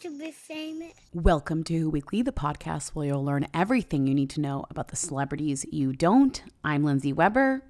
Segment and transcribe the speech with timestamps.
[0.00, 0.94] To be famous.
[1.12, 4.88] Welcome to Who Weekly, the podcast where you'll learn everything you need to know about
[4.88, 6.42] the celebrities you don't.
[6.64, 7.62] I'm Lindsay Weber,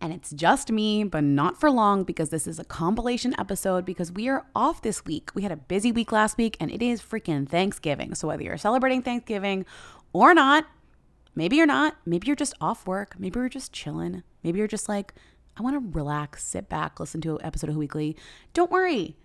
[0.00, 4.10] and it's just me, but not for long because this is a compilation episode because
[4.10, 5.30] we are off this week.
[5.36, 8.16] We had a busy week last week, and it is freaking Thanksgiving.
[8.16, 9.64] So whether you're celebrating Thanksgiving
[10.12, 10.66] or not,
[11.36, 14.88] maybe you're not, maybe you're just off work, maybe you're just chilling, maybe you're just
[14.88, 15.14] like,
[15.56, 18.16] I want to relax, sit back, listen to an episode of Who Weekly.
[18.54, 19.16] Don't worry.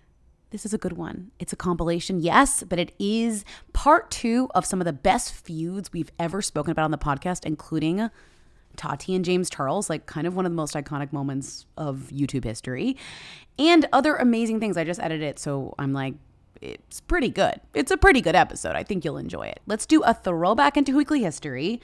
[0.52, 1.32] This is a good one.
[1.38, 5.94] It's a compilation, yes, but it is part two of some of the best feuds
[5.94, 8.10] we've ever spoken about on the podcast, including
[8.76, 12.46] Tati and James Charles, like kind of one of the most iconic moments of YouTube
[12.46, 12.98] history,
[13.60, 14.76] and other amazing things.
[14.76, 16.16] I just edited it, so I'm like,
[16.62, 17.62] it's pretty good.
[17.74, 18.76] It's a pretty good episode.
[18.76, 19.60] I think you'll enjoy it.
[19.68, 21.80] Let's do a throwback into weekly history,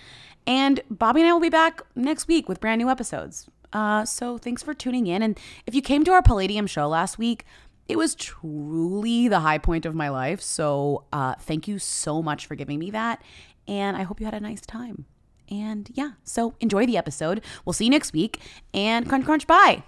[0.47, 3.47] and Bobby and I will be back next week with brand new episodes.
[3.73, 5.22] Uh, so thanks for tuning in.
[5.22, 7.45] And if you came to our Palladium show last week,
[7.88, 10.41] it was truly the high point of my life.
[10.41, 13.22] So uh, thank you so much for giving me that.
[13.67, 15.05] And I hope you had a nice time.
[15.50, 17.41] And yeah, so enjoy the episode.
[17.66, 18.39] We'll see you next week.
[18.74, 19.84] And crunch, crunch, bye.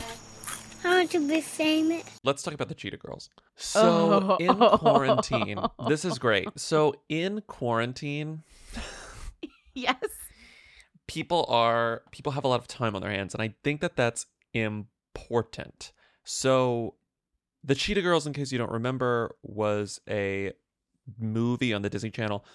[0.83, 2.03] I want to be famous.
[2.23, 3.29] Let's talk about the Cheetah Girls.
[3.55, 6.47] So in quarantine, this is great.
[6.55, 8.43] So in quarantine,
[9.73, 9.95] Yes.
[11.07, 13.95] people are people have a lot of time on their hands, and I think that
[13.95, 15.91] that's important.
[16.23, 16.95] So
[17.63, 20.53] the Cheetah Girls, in case you don't remember, was a
[21.19, 22.45] movie on the Disney Channel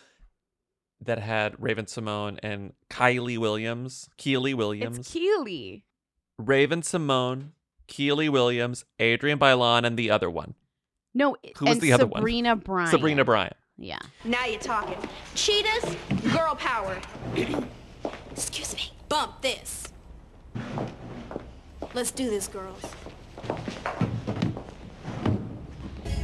[1.01, 5.83] that had Raven Simone and Kylie Williams, Kiely Williams, It's Kiely.
[6.39, 7.53] Raven Simone,
[7.89, 10.55] Kiely Williams, Adrienne Bailon, and the other one,
[11.15, 12.21] No, Who was and the other one?
[12.21, 12.91] Sabrina Bryan.
[12.91, 13.57] Sabrina Bryant.
[13.79, 13.99] Yeah.
[14.25, 14.97] Now you're talking.
[15.35, 15.97] Cheetahs,
[16.33, 17.01] girl power.
[18.31, 18.93] Excuse me.
[19.09, 19.89] Bump this.
[21.95, 22.81] Let's do this, girls.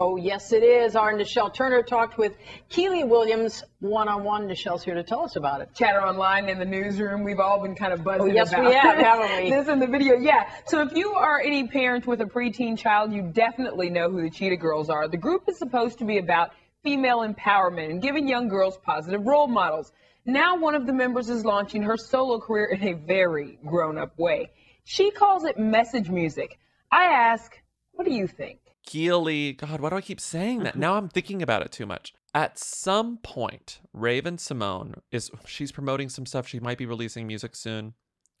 [0.00, 0.94] Oh, yes, it is.
[0.94, 2.32] Our Nichelle Turner talked with
[2.70, 4.46] Kiely Williams one on one.
[4.46, 5.70] Nichelle's here to tell us about it.
[5.74, 7.24] chatter online in the newsroom.
[7.24, 9.50] We've all been kind of buzzing Oh, yes, about we have, haven't we?
[9.50, 10.14] this in the video.
[10.14, 10.48] Yeah.
[10.66, 14.30] So if you are any parent with a preteen child, you definitely know who the
[14.30, 15.08] Cheetah Girls are.
[15.08, 16.50] The group is supposed to be about
[16.84, 19.90] female empowerment and giving young girls positive role models.
[20.24, 24.50] Now one of the members is launching her solo career in a very grown-up way.
[24.84, 26.56] She calls it message music.
[26.88, 27.50] I ask,
[27.94, 28.60] what do you think?
[28.88, 30.72] Kiely, God, why do I keep saying that?
[30.72, 30.80] Mm-hmm.
[30.80, 32.14] Now I'm thinking about it too much.
[32.34, 36.48] At some point, Raven Simone is she's promoting some stuff.
[36.48, 37.94] She might be releasing music soon.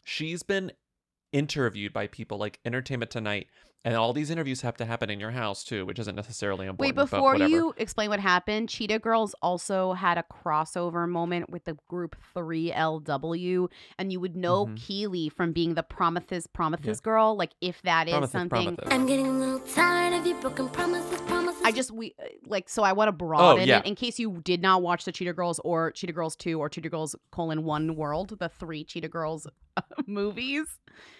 [0.04, 0.72] She's been
[1.32, 3.48] interviewed by people like Entertainment Tonight,
[3.84, 6.96] and all these interviews have to happen in your house too, which isn't necessarily important.
[6.96, 7.48] Wait, before whatever.
[7.48, 13.68] you explain what happened, Cheetah Girls also had a crossover moment with the group 3LW,
[13.98, 14.76] and you would know Mhm.
[14.78, 18.76] Kiely from being the Prometheus Prometheus girl, like if that is Prometheus, something.
[18.76, 18.92] Prometheus.
[18.92, 21.62] I'm getting a little tired of your broken promises, promises.
[21.64, 23.78] I just we uh, like so I want to broaden Oh, yeah.
[23.80, 26.68] it in case you did not watch the Cheetah Girls or Cheetah Girls Two or
[26.68, 29.46] Cheetah Girls colon One World, the three Cheetah Girls
[30.06, 30.66] movies,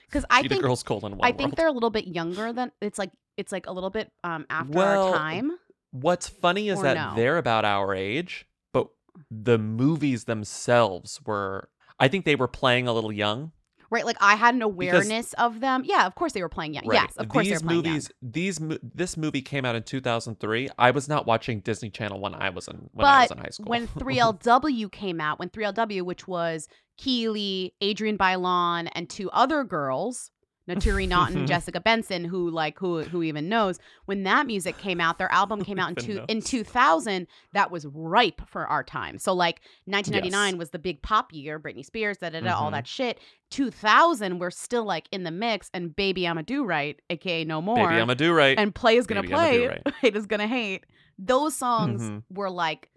[0.09, 1.57] because I think Girls colon one I think world.
[1.57, 4.73] they're a little bit younger than it's like it's like a little bit um after
[4.77, 5.53] Well, our time.
[5.91, 7.13] What's funny is that no?
[7.17, 8.89] they're about our age, but
[9.31, 11.69] the movies themselves were.
[11.99, 13.53] I think they were playing a little young.
[13.91, 14.05] Right?
[14.05, 15.83] Like I had an awareness of them.
[15.85, 16.87] Yeah, of course they were playing young.
[16.87, 17.03] Right.
[17.03, 17.95] Yes, of course these they were playing young.
[17.95, 20.69] movies, these this movie came out in 2003.
[20.79, 23.51] I was not watching Disney Channel when I was in when I was in high
[23.51, 23.67] school.
[23.67, 26.69] when 3LW came out, when 3LW, which was
[27.01, 30.31] Kiely, Adrienne Bailon, and two other girls,
[30.69, 35.19] Naturi Naughton, Jessica Benson, who like who who even knows, when that music came out,
[35.19, 37.27] their album came out in two, in 2000.
[37.55, 39.19] That was ripe for our time.
[39.19, 40.59] So like 1999 Yes.
[40.59, 42.73] was the big pop year, Britney Spears, da da da, all Mhm.
[42.73, 43.19] that shit.
[43.51, 47.61] 2000, we're still like in the mix, and Baby I'm a Do Right, aka No
[47.61, 48.59] More, Baby, I'm a do right.
[48.59, 49.83] and Play is gonna Baby, play, Right.
[50.01, 50.85] Hate is gonna hate.
[51.19, 52.23] Those songs Mhm.
[52.31, 52.89] were like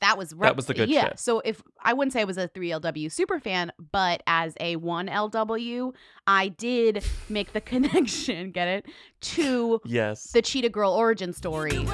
[0.00, 1.08] that was That was the good yeah.
[1.08, 1.18] shit.
[1.18, 5.94] So if I wouldn't say I was a 3LW super fan, but as a 1LW,
[6.26, 8.86] I did make the connection, get it,
[9.20, 10.32] to yes.
[10.32, 11.86] the Cheetah Girl origin story.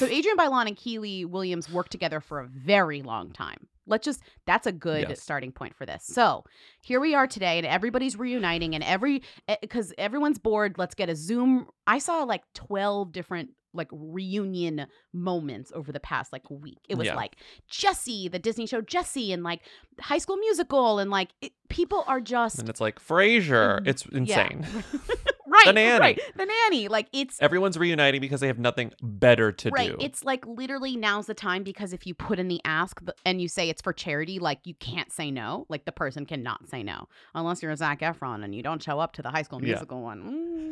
[0.00, 3.68] So Adrienne Bailon and Kiely Williams worked together for a very long time.
[3.86, 5.22] Let's just that's a good Yes.
[5.22, 6.04] starting point for this.
[6.04, 6.44] So
[6.82, 9.22] here we are today, and everybody's reuniting, and every
[9.60, 10.76] because everyone's bored.
[10.78, 11.66] Let's get a Zoom.
[11.86, 16.78] I saw like twelve different like reunion moments over the past like week.
[16.88, 17.14] It was Yeah.
[17.14, 17.36] like
[17.68, 19.60] Jesse, the Disney show Jesse, and like
[20.00, 23.80] High School Musical, and like it, people are just and it's like Frasier.
[23.80, 24.48] Mm, It's yeah.
[25.50, 26.00] right, The nanny.
[26.00, 26.88] right, the nanny.
[26.88, 29.90] Like it's Everyone's reuniting because they have nothing better to right.
[29.90, 29.96] do.
[30.00, 33.48] It's like literally now's the time because if you put in the ask and you
[33.48, 35.66] say it's for charity, like you can't say no.
[35.68, 39.00] Like the person cannot say no unless you're a Zac Efron and you don't show
[39.00, 39.74] up to the High School Yeah.
[39.74, 40.22] Musical one.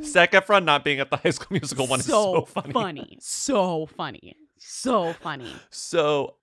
[0.00, 0.04] Mm.
[0.04, 3.18] Zac Efron not being at the High School Musical one is so funny.
[3.20, 5.52] so funny, so funny.
[5.70, 6.36] So,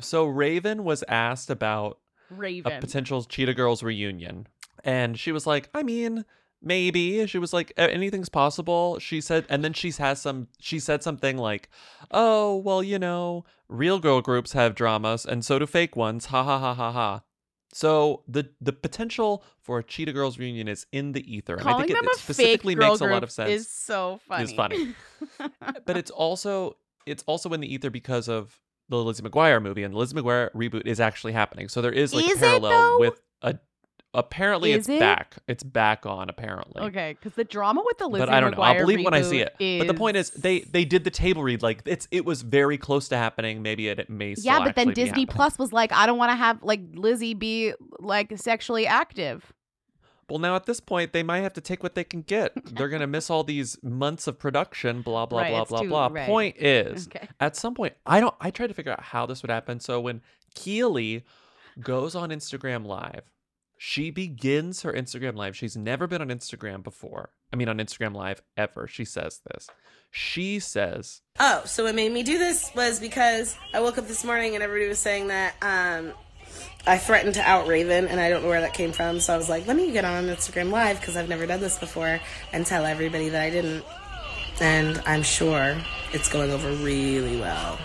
[0.00, 1.98] so Raven was asked about
[2.30, 2.72] Raven.
[2.72, 4.46] a potential Cheetah Girls reunion,
[4.84, 6.24] and she was like, "I mean,
[6.66, 10.48] maybe." She was like, "Anything's possible." She said, and then she has some.
[10.60, 11.70] She said something like,
[12.10, 16.42] "Oh, well, you know, real girl groups have dramas, and so do fake ones." Ha
[16.42, 17.22] ha ha ha ha.
[17.72, 21.72] So the the potential for a Cheetah Girls reunion is in the ether, and I
[21.72, 23.50] Calling think it, them it a specifically fake girl makes a lot of sense.
[23.50, 24.44] Is so funny.
[24.44, 24.94] It's funny.
[25.84, 28.58] but it's also it's also in the ether because of
[28.88, 31.68] the Lizzie McGuire movie, and the Lizzie McGuire reboot is actually happening.
[31.68, 33.58] So there is like Is a parallel with a.
[34.16, 35.00] Apparently, Is it's it?
[35.00, 35.36] back.
[35.46, 36.28] It's back on.
[36.28, 38.62] Apparently, okay, because the drama with the Lizzie but I don't know.
[38.62, 39.54] I'll believe when I see it.
[39.78, 41.62] But the point is, they they did the table read.
[41.62, 43.62] Like it's it was very close to happening.
[43.62, 44.34] Maybe it, it may.
[44.34, 45.26] Still yeah, but then Disney.
[45.26, 49.52] Plus was like, I don't want to have like Lizzie be like sexually active.
[50.28, 52.52] Well, now at this point, they might have to take what they can get.
[52.74, 55.02] They're gonna miss all these months of production.
[55.02, 56.08] Blah blah Right, blah blah too- blah.
[56.10, 56.26] right.
[56.26, 57.28] Point is, Okay.
[57.38, 58.34] at some point, I don't.
[58.40, 59.78] I tried to figure out how this would happen.
[59.78, 60.22] So when
[60.56, 61.22] Kiely
[61.80, 63.22] goes on Instagram Live,
[63.78, 65.56] she begins her Instagram Live.
[65.56, 67.30] She's never been on Instagram before.
[67.52, 68.86] I mean, on Instagram Live ever.
[68.86, 69.68] She says this.
[70.10, 74.24] She says, Oh, so what made me do this was because I woke up this
[74.24, 76.12] morning and everybody was saying that um,
[76.86, 79.18] I threatened to out Raven, and I don't know where that came from.
[79.20, 81.78] So I was like, let me get on Instagram Live because I've never done this
[81.78, 82.20] before
[82.52, 83.84] and tell everybody that I didn't.
[84.60, 85.76] And I'm sure
[86.12, 87.78] it's going over really well.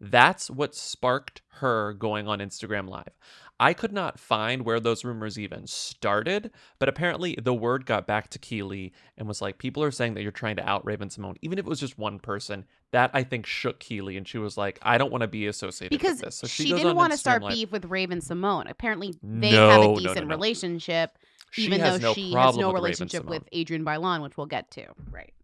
[0.00, 3.16] That's what sparked her going on Instagram Live.
[3.60, 8.30] I could not find where those rumors even started, but apparently the word got back
[8.30, 11.36] to Kiely and was like, people are saying that you're trying to out Raven Simone,
[11.42, 12.64] even if it was just one person.
[12.92, 15.90] That I think shook Kiely, and she was like, I don't want to be associated
[15.90, 16.36] because with this.
[16.36, 18.66] So she, she, didn't want to start beef with Raven Simone.
[18.66, 20.34] Apparently, they No, have no, a no, decent no.
[20.34, 21.18] relationship,
[21.50, 24.70] She even though no she has no with relationship with Adrienne Bailon, which we'll get
[24.72, 24.86] to.
[25.10, 25.34] Right.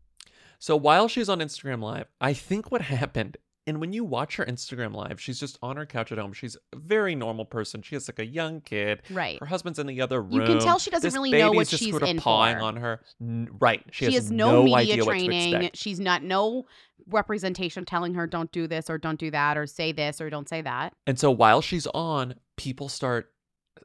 [0.59, 4.45] So while she's on Instagram Live, I think what happened, and when you watch her
[4.45, 6.33] Instagram Live, she's just on her couch at home.
[6.33, 7.81] She's a very normal person.
[7.83, 9.03] She has like a young kid.
[9.11, 9.39] Right.
[9.41, 10.33] Her husband's in the other room.
[10.33, 12.59] You can tell she doesn't This really know what just she's sort of in pawing
[12.59, 12.63] for.
[12.65, 13.01] on her.
[13.21, 13.83] N- Right.
[13.91, 15.71] She, She, has, has no, media idea what to training.
[15.75, 16.67] She's not no
[17.09, 20.49] representation telling her don't do this or don't do that or say this or don't
[20.49, 20.95] say that.
[21.07, 23.31] And so while she's on, people start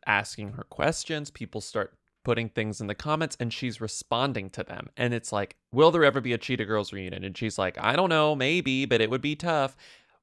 [0.06, 1.30] asking her questions.
[1.32, 1.94] People start
[2.24, 4.90] putting things in the comments, and she's responding to them.
[4.98, 7.24] And it's like, will there ever be a Cheetah Girls reunion?
[7.24, 9.76] And she's like, I don't know, maybe, but it would be tough.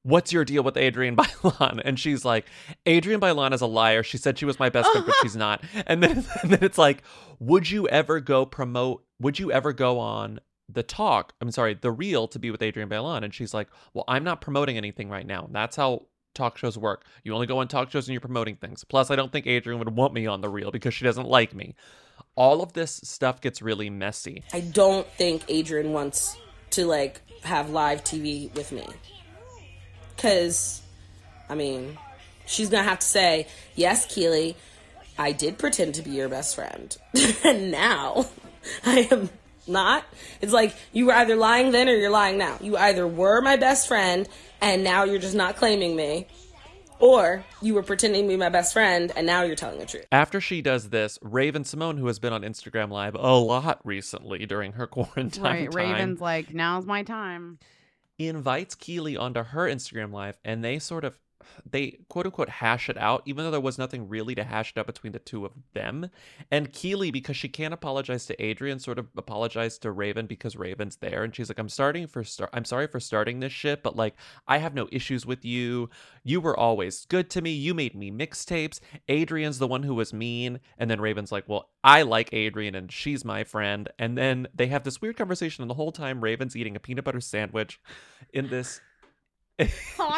[0.03, 1.81] What's your deal with Adrienne Bailon?
[1.83, 2.45] And she's like,
[2.87, 4.03] Adrienne Bailon is a liar.
[4.03, 5.63] She said she was my best friend, but she's not.
[5.87, 7.03] And then, and then it's like,
[7.39, 9.03] would you ever go promote?
[9.19, 10.39] Would you ever go on
[10.69, 11.33] the talk?
[11.41, 13.23] I'm sorry, the real to be with Adrienne Bailon?
[13.23, 15.49] And she's like, well, I'm not promoting anything right now.
[15.51, 16.03] That's how
[16.37, 17.03] talk shows work.
[17.23, 18.83] You only go on talk shows and you're promoting things.
[18.83, 21.53] Plus, I don't think Adrienne would want me on the real because she doesn't like
[21.53, 21.75] me.
[22.35, 24.43] All of this stuff gets really messy.
[24.53, 26.37] I don't think Adrienne wants
[26.71, 28.85] to like have live TV with me.
[30.17, 30.81] Cause,
[31.49, 31.97] I mean,
[32.45, 34.55] she's gonna have to say, yes, Kiely,
[35.17, 36.95] I did pretend to be your best friend.
[37.43, 38.27] and now
[38.85, 39.29] I am
[39.67, 40.03] not.
[40.41, 42.57] It's like you were either lying then or you're lying now.
[42.61, 44.27] You either were my best friend
[44.61, 46.27] and now you're just not claiming me,
[46.99, 50.05] or you were pretending to be my best friend and now you're telling the truth.
[50.11, 54.45] After she does this, Raven Simone, who has been on Instagram Live a lot recently
[54.45, 55.69] during her quarantine Right.
[55.71, 57.59] time, Raven's like, now's my time.
[58.17, 61.19] invites Kiely onto her Instagram Live, and they sort of
[61.69, 64.79] they quote unquote hash it out, even though there was nothing really to hash it
[64.79, 66.09] out between the two of them.
[66.51, 70.97] And Kiely, because she can't apologize to Adrienne, sort of apologized to Raven because Raven's
[70.97, 72.49] there, and she's like, "I'm starting for start.
[72.53, 74.15] I'm sorry for starting this shit, but like,
[74.47, 75.89] I have no issues with you.
[76.23, 77.51] You were always good to me.
[77.51, 78.79] You made me mixtapes.
[79.09, 82.91] Adrienne's the one who was mean." And then Raven's like, "Well, I like Adrienne, and
[82.91, 86.55] she's my friend." And then they have this weird conversation, and the whole time Raven's
[86.55, 87.79] eating a peanut butter sandwich
[88.33, 88.81] in this.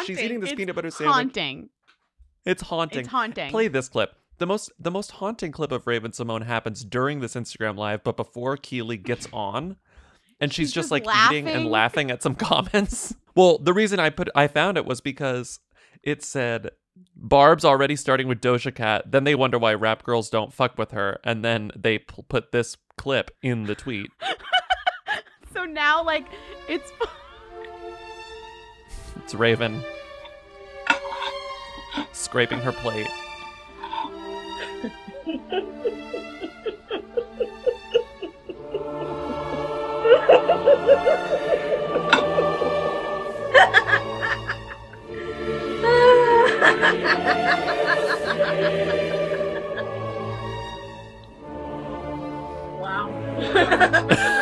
[0.04, 1.14] She's eating this It's peanut butter sandwich.
[1.14, 1.68] Haunting.
[2.44, 3.00] It's haunting.
[3.00, 3.50] It's haunting.
[3.50, 4.14] Play this clip.
[4.38, 8.16] The most the most haunting clip of Raven Simone happens during this Instagram live, but
[8.16, 9.76] before Kiely gets on.
[10.40, 11.70] And she's, She's just, just like eating and laughing.
[11.70, 13.14] laughing at some comments.
[13.34, 15.60] Well, the reason I put I found it was because
[16.02, 16.70] it said
[17.14, 19.10] Barb's already starting with Doja Cat.
[19.12, 22.52] Then they wonder why rap girls don't fuck with her, and then they p- put
[22.52, 24.10] this clip in the tweet.
[25.52, 26.26] So now, like,
[26.68, 26.92] it's
[29.30, 29.84] It's Raven
[32.12, 33.06] scraping her plate.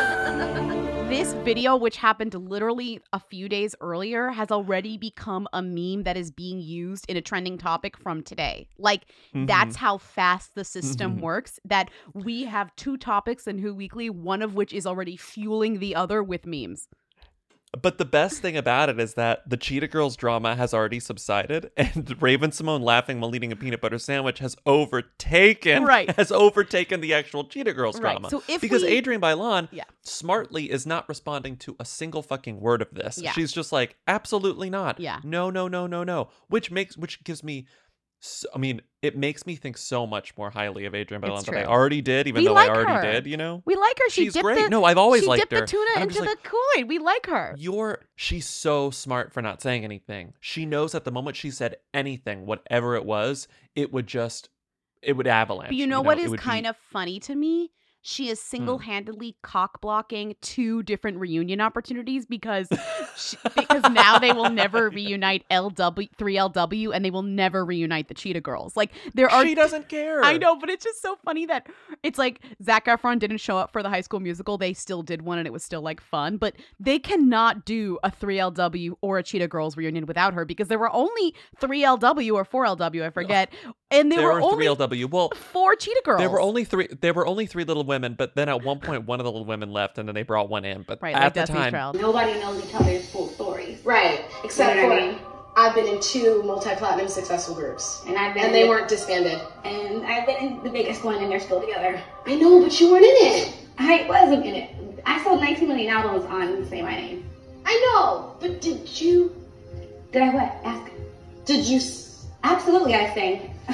[1.19, 6.15] this video, which happened literally a few days earlier, has already become a meme that
[6.15, 8.69] is being used in a trending topic from today.
[8.77, 11.21] Like, that's how fast the system Mhm.
[11.21, 11.59] works.
[11.65, 15.93] That we have two topics in Who Weekly, one of which is already fueling the
[15.93, 16.87] other with memes.
[17.79, 21.69] But the best thing about it is that the Cheetah Girls drama has already subsided,
[21.77, 26.09] and Raven Simone laughing while eating a peanut butter sandwich has overtaken Right.
[26.17, 28.13] has overtaken the actual Cheetah Girls Right.
[28.13, 28.29] drama.
[28.31, 29.83] So if because we- Adrienne Bailon Yeah.
[30.01, 33.19] smartly is not responding to a single fucking word of this.
[33.21, 33.33] Yeah.
[33.33, 34.99] She's just like, absolutely not.
[34.99, 35.19] Yeah.
[35.23, 36.29] No, no, no, no, no.
[36.47, 37.67] Which makes which gives me.
[38.19, 41.55] So, I mean, it makes me think so much more highly of Adrienne Bailon than
[41.55, 43.11] I already did, even We though like I already her.
[43.13, 43.27] did.
[43.27, 44.09] You know, We like her.
[44.09, 44.63] She She's great.
[44.63, 45.61] The, No, I've always she liked dipped her.
[45.61, 46.89] the tuna into just the like, Kool Aid.
[46.89, 47.55] We like her.
[47.57, 50.33] you're she's so smart for not saying anything.
[50.41, 54.49] She knows that the moment she said anything, whatever it was, it would just
[55.01, 55.69] it would avalanche.
[55.69, 57.71] But you know what is kind of of funny to me?
[58.01, 58.49] She is hmm.
[58.49, 62.67] single handedly cock blocking two different reunion opportunities because
[63.17, 68.07] she, because now they will never reunite LW three LW and they will never reunite
[68.07, 68.75] the Cheetah Girls.
[68.77, 70.23] Like there are she doesn't care.
[70.23, 71.67] I know, but it's just so funny that
[72.03, 74.57] it's like Zac Efron didn't show up for the High School Musical.
[74.57, 76.37] They still did one, and it was still like fun.
[76.37, 80.79] But they cannot do a 3LW or a Cheetah Girls reunion without her because there
[80.79, 83.51] were only 3LW or 4LW, I forget,
[83.91, 85.09] and there, There were were only three LW.
[85.09, 86.19] Well, four Cheetah Girls.
[86.19, 86.87] there were only three.
[87.01, 89.45] There were only three little women, but then at one point, one of the little
[89.45, 90.83] women left, and then they brought one in.
[90.83, 91.95] But right, at like the Destiny's time, Child.
[91.99, 93.77] Nobody knows each other's full story.
[93.83, 94.21] Right.
[94.45, 95.19] Except You know for what I mean?
[95.57, 98.03] I've been in two multi-platinum successful groups.
[98.07, 99.41] And I've been And they in- weren't disbanded.
[99.65, 102.01] And I've been in the biggest one and they're still together.
[102.25, 103.53] I know, but you weren't in it.
[103.77, 104.69] I wasn't in it.
[105.05, 107.25] I sold 19 million albums on Say My Name.
[107.65, 109.35] I know, but did you?
[110.13, 110.55] Did I what?
[110.63, 110.91] Ask.
[111.45, 111.79] Did you?
[112.43, 113.53] Absolutely, I sang.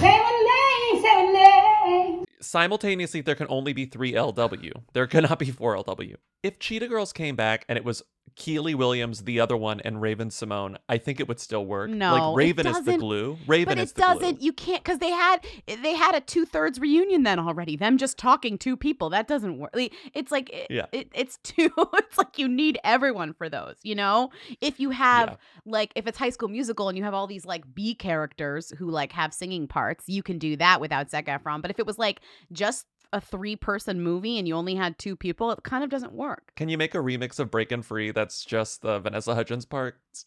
[0.00, 2.24] say my name, say my name.
[2.40, 4.82] Simultaneously, there can only be three LW.
[4.92, 6.16] There cannot be four LW.
[6.42, 8.02] If Cheetah Girls came back and it was
[8.38, 11.90] Kiely Williams, the other one, and Raven Simone, I think it would still work.
[11.90, 13.36] No, like it Raven is the glue.
[13.46, 14.14] Raven But is it the glue.
[14.20, 14.42] doesn't.
[14.42, 17.76] You can't because they had they had a two thirds reunion then already.
[17.76, 19.70] Them just talking two people that doesn't work.
[19.74, 20.86] It's like it, Yeah.
[20.92, 21.70] it, it's two.
[22.08, 23.74] It's like you need everyone for those.
[23.82, 24.30] You know,
[24.60, 25.36] if you have Yeah.
[25.66, 28.90] like if it's High School Musical and you have all these like B characters who
[28.90, 31.60] like have singing parts, you can do that without Zac Efron.
[31.60, 32.20] But if it was like
[32.52, 36.12] just a three person movie and you only had two people, it kind of doesn't
[36.12, 36.52] work.
[36.56, 40.26] Can you make a remix of Breakin' Free that's just the Vanessa Hudgens parts?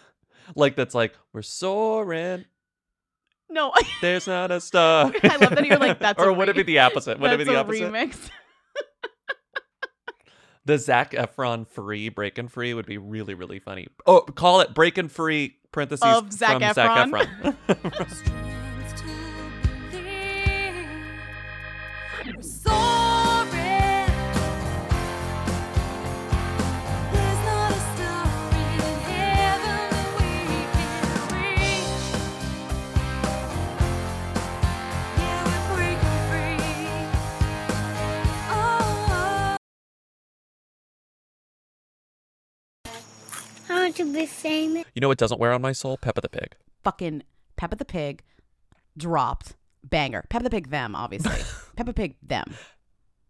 [0.54, 2.44] like that's like we're soaring.
[3.52, 5.12] No, There's not a star.
[5.24, 7.18] I love that you're like, that's or a would it be the opposite?
[7.18, 7.92] Would it be the opposite?
[7.92, 8.30] remix.
[10.66, 13.88] The Zac Efron free Breakin' Free would be really really funny.
[14.06, 18.49] Oh, call it Breakin' Free parentheses Of Zac from Zac Efron.
[43.90, 44.84] Want to be famous.
[44.94, 45.96] You know what doesn't wear on my soul?
[45.98, 46.54] Peppa the Pig.
[46.84, 47.22] Fucking
[47.56, 48.22] Peppa the Pig
[48.96, 50.24] dropped banger.
[50.28, 51.42] Peppa the Pig them obviously.
[51.76, 52.54] Peppa Pig them.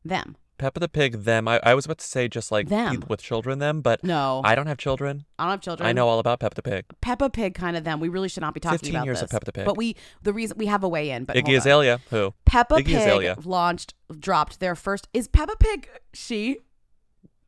[0.05, 0.37] Them.
[0.59, 1.49] Peppa the Pig, them.
[1.49, 2.90] I, I was about to say just like Them.
[2.90, 4.43] people with children, them, but No.
[4.45, 5.25] I don't have children.
[5.38, 5.87] I don't have children.
[5.88, 6.85] I know all about Peppa the Pig.
[7.00, 7.99] Peppa Pig kind of them.
[7.99, 9.23] We really should not be talking 15 about years this.
[9.25, 9.64] of Peppa the Pig.
[9.64, 11.57] But we the reason we have a way in, but hold Iggy on.
[11.57, 12.35] Azalea, who?
[12.45, 13.37] Peppa Iggy Pig Azalea.
[13.43, 16.59] launched dropped their first is Peppa Pig she?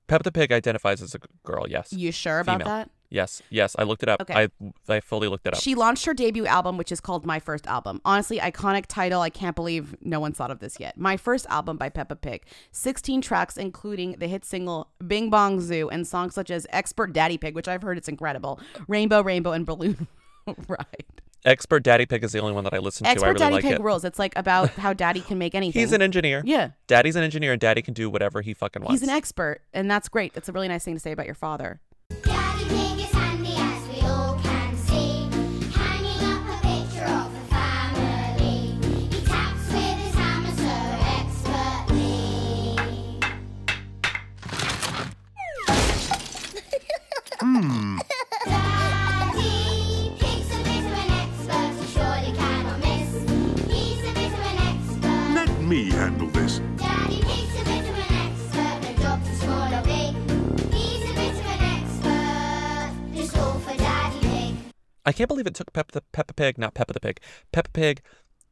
[0.07, 1.93] Peppa the Pig identifies as a girl, yes.
[1.93, 2.67] You sure about Female.
[2.69, 2.91] that?
[3.13, 3.77] Yes, yes.
[3.79, 4.23] I looked it up.
[4.23, 4.35] Okay.
[4.35, 4.49] I
[4.93, 5.61] I fully looked it up.
[5.61, 8.01] She launched her debut album, which is called My First Album.
[8.05, 9.21] Honestly, iconic title.
[9.21, 10.97] I can't believe no one's thought of this yet.
[10.97, 12.45] My First Album by Peppa Pig.
[12.71, 17.37] 16 tracks, including the hit single Bing Bong Zoo and songs such as Expert Daddy
[17.37, 20.07] Pig, which I've heard it's incredible, Rainbow, Rainbow, and Balloon
[20.69, 21.05] Ride.
[21.45, 23.11] Expert Daddy Pig is the only one that I listen to.
[23.11, 23.81] I Expert really Daddy like Pig it.
[23.83, 24.05] rules.
[24.05, 25.81] It's like about how daddy can make anything.
[25.81, 26.43] He's an engineer.
[26.53, 26.71] Yeah.
[26.87, 29.01] Daddy's an engineer and daddy can do whatever he fucking wants.
[29.01, 30.33] He's an expert, and that's great.
[30.35, 31.81] That's a really nice thing to say about your father.
[54.59, 55.35] Expert.
[55.35, 56.59] Let me handle this.
[56.77, 60.15] Daddy Pig's a bit of an expert, no job too small or big.
[60.73, 64.55] He's a bit of an expert, just all for Daddy Pig.
[65.05, 67.21] I can't believe it took Peppa the Peppa Pig, not Peppa the Pig,
[67.53, 68.03] Peppa Pig,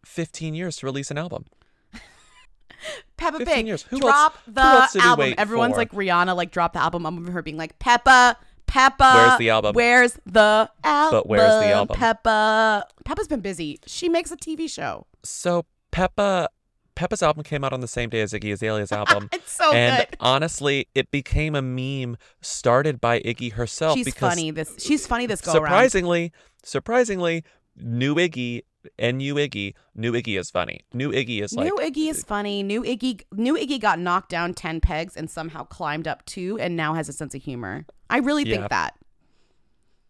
[0.05, 1.45] 15 years to release an album.
[3.17, 3.83] Peppa 15 Pig, years.
[3.85, 5.35] Who drop else- the who else did we album.
[5.39, 5.79] Everyone's for?
[5.79, 7.07] like Rihanna, like drop the album.
[7.07, 8.37] I'm her being like Peppa,
[8.71, 9.13] Peppa.
[9.15, 9.75] Where's the album?
[9.75, 11.11] Where's the album?
[11.19, 11.97] But where's the album?
[11.97, 12.87] Peppa.
[13.05, 13.79] Peppa's been busy.
[13.87, 15.07] She makes a TV show.
[15.23, 16.49] So Peppa
[16.95, 19.29] Peppa's album came out on the same day as Iggy Azalea's album.
[19.33, 20.17] It's so and good.
[20.21, 24.51] honestly, it became a meme started by Iggy herself She's because funny.
[24.51, 25.27] This she's funny.
[25.27, 25.63] This go around.
[25.65, 27.43] surprisingly, surprisingly,
[27.77, 28.63] new Iggy
[28.99, 30.81] and new Iggy, new Iggy is funny.
[30.93, 32.63] New Iggy is like New Iggy is funny.
[32.63, 36.77] New Iggy, New Iggy got knocked down ten pegs and somehow climbed up two, and
[36.77, 37.85] now has a sense of humor.
[38.09, 38.57] I really Yeah.
[38.59, 38.95] think that.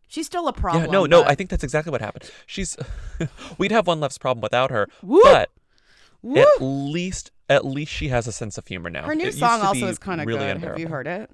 [0.09, 0.85] She's still a problem.
[0.87, 2.31] Yeah, no, no, I think that's exactly what happened.
[2.47, 2.77] She's
[3.59, 4.89] we'd have one less problem without her.
[5.03, 5.21] Woo!
[5.23, 5.51] But
[6.23, 6.41] Woo!
[6.43, 9.03] at least at least she has a sense of humor now.
[9.05, 10.63] her new It song also is kind of really good.
[10.63, 11.31] Have you heard it?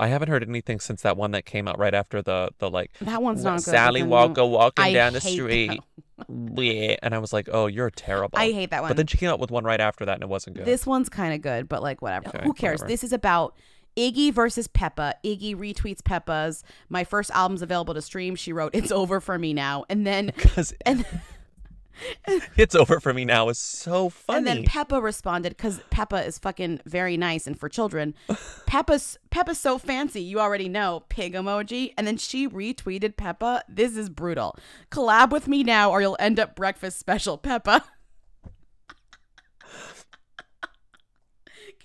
[0.00, 2.92] I haven't heard anything since that one that came out right after the the like
[3.00, 5.80] That one's not good, Sally the Walker new- walking I down the street.
[6.28, 8.90] Yeah, and I was like, "Oh, you're terrible." I hate that one.
[8.90, 10.64] But then she came out with one right after that, and it wasn't good.
[10.64, 12.28] This one's kind of good, but like whatever.
[12.28, 12.78] Okay, Who cares?
[12.80, 12.92] whatever.
[12.92, 13.56] This is about
[13.96, 15.16] Iggy versus Peppa.
[15.24, 16.62] Iggy retweets Peppa's.
[16.88, 18.36] My first album's available to stream.
[18.36, 21.04] She wrote, "It's over for me now," and then because and
[22.56, 24.38] it's over for me now is so funny.
[24.38, 28.14] and then Peppa responded because Peppa is fucking very nice and for children.
[28.66, 31.04] Peppa's Peppa's so fancy, you already know.
[31.08, 33.64] Pig emoji, and then she retweeted Peppa.
[33.68, 34.56] This is brutal.
[34.90, 37.84] Collab with me now, or you'll end up breakfast special, Peppa.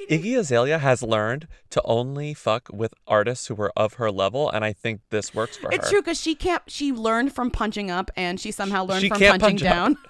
[0.08, 4.64] Iggy Azalea has learned to only fuck with artists who were of her level, and
[4.64, 5.82] I think this works for It's her.
[5.82, 6.64] It's true because she can't.
[6.68, 9.98] She learned from punching up, and she somehow learned She from can't punching punch down.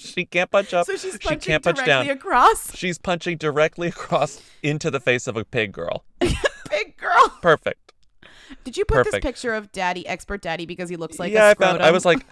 [0.00, 0.86] She can't punch up.
[0.86, 2.16] So she's she punching can't punch directly down.
[2.16, 2.74] across.
[2.74, 6.04] She's punching directly across into the face of a pig girl.
[6.20, 7.38] pig girl.
[7.42, 7.92] Perfect.
[8.64, 9.12] Did you put Perfect.
[9.12, 11.82] this picture of Daddy, expert Daddy, because he looks like yeah, a I found.
[11.82, 12.24] I was like,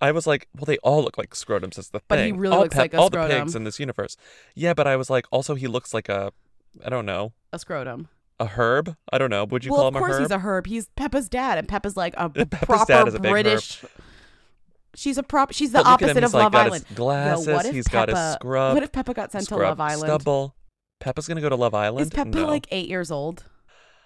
[0.00, 1.78] I was like, well, they all look like scrotums.
[1.78, 2.36] Is the But he thing.
[2.38, 3.30] really all looks like a all scrotum.
[3.30, 4.16] the pigs in this universe.
[4.54, 6.32] Yeah, but I was like, also he looks like a,
[6.84, 8.08] I don't know, a scrotum.
[8.38, 8.96] a herb.
[9.12, 9.44] I don't know.
[9.44, 10.04] Would you well, call him a herb?
[10.04, 10.66] Of course, he's a herb.
[10.66, 13.22] He's Peppa's dad, and Peppa's like a Peppa's proper a big herb.
[13.22, 13.84] British.
[14.94, 15.52] She's a prop.
[15.52, 16.84] She's the at him, opposite of like, Love Island.
[16.90, 19.56] Yo, glasses, what if he's got his Peppa- scrub, What if Peppa got sent to
[19.56, 20.06] Love Island?
[20.08, 20.54] Stubble.
[21.00, 22.00] Peppa's gonna go to Love Island.
[22.06, 22.46] Is Peppa no.
[22.46, 23.44] like eight years old?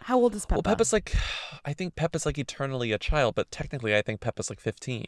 [0.03, 0.57] How old is Peppa?
[0.57, 1.15] Well, Peppa's like,
[1.65, 5.05] I think Peppa's like eternally a child, but technically, I think Peppa's like 15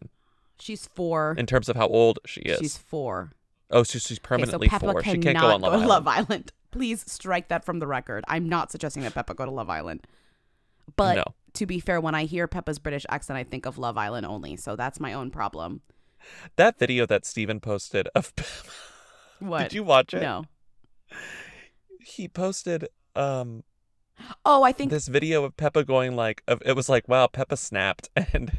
[0.62, 1.34] She's four.
[1.36, 2.58] in terms of how old she is.
[2.60, 3.32] She's four.
[3.70, 5.02] oh, so she's Okay, permanently so Peppa four.
[5.02, 5.88] She can't go on Love to Island.
[5.88, 6.52] Love Island.
[6.70, 8.24] Please strike that from the record.
[8.28, 10.06] I'm not suggesting that Peppa go to Love Island.
[10.96, 11.24] But No.
[11.54, 14.56] to be fair, when I hear Peppa's British accent, I think of Love Island only.
[14.56, 15.80] So that's my own problem.
[16.56, 18.32] That video that Steven posted of
[19.40, 19.62] What?
[19.64, 20.22] Did you watch it?
[20.22, 20.44] No.
[22.00, 23.64] He posted um
[24.44, 27.56] Oh, I think this video of Peppa going like of, it was like wow Peppa
[27.56, 28.52] snapped and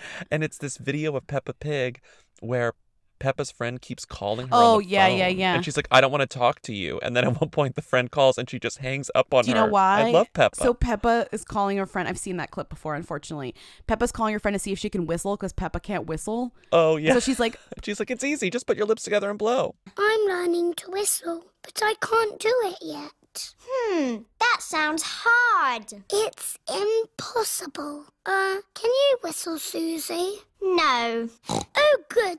[0.30, 2.00] and it's this video of Peppa Pig
[2.40, 2.74] where
[3.20, 4.54] Peppa's friend keeps calling her.
[4.54, 5.54] on Oh, the yeah, yeah, phone, yeah.
[5.56, 7.00] And she's like, I don't want to talk to you.
[7.02, 9.50] And then at one point, the friend calls and she just hangs up on Do
[9.50, 9.66] you her.
[9.66, 10.02] know why?
[10.02, 10.54] I love Peppa.
[10.54, 12.08] So Peppa is calling her friend.
[12.08, 13.56] I've seen that clip before, unfortunately.
[13.88, 16.54] Peppa's calling her friend to see if she can whistle because Peppa can't whistle.
[16.70, 17.12] oh yeah.
[17.14, 18.50] So she's like, she's like, it's easy.
[18.50, 19.74] Just put your lips together and blow.
[19.96, 23.10] I'm learning to whistle, but I can't do it yet.
[23.38, 23.54] It?
[23.66, 25.92] Hmm, that sounds hard.
[26.12, 28.06] It's impossible.
[28.26, 30.38] Uh, can you whistle, Susie?
[30.60, 31.28] No.
[31.48, 32.38] oh, good.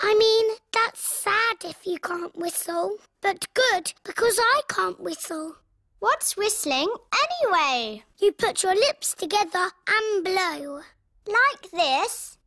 [0.00, 2.96] I mean, that's sad if you can't whistle.
[3.20, 5.56] But good, because I can't whistle.
[5.98, 6.88] What's whistling
[7.24, 8.02] anyway?
[8.18, 10.80] You put your lips together and blow.
[11.26, 12.38] Like this.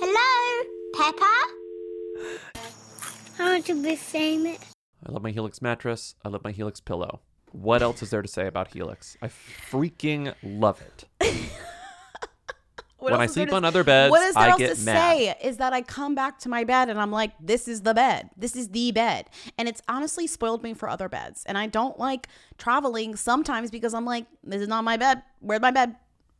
[0.00, 2.68] Hello, Peppa?
[3.38, 4.74] I want to be famous.
[5.06, 6.14] I love my Helix mattress.
[6.24, 7.20] I love my Helix pillow.
[7.52, 9.16] What else is there to say about Helix?
[9.22, 11.04] I freaking love it.
[12.98, 14.48] What when I else is there sleep to- on other beds, what is there I
[14.48, 15.16] else get to mad.
[15.16, 17.94] say is that I come back to my bed and I'm like, this is the
[17.94, 18.28] bed.
[18.36, 19.26] This is the bed.
[19.56, 21.44] And it's honestly spoiled me for other beds.
[21.46, 22.26] And I don't like
[22.58, 25.22] traveling sometimes because I'm like, this is not my bed.
[25.38, 25.94] Where's my bed?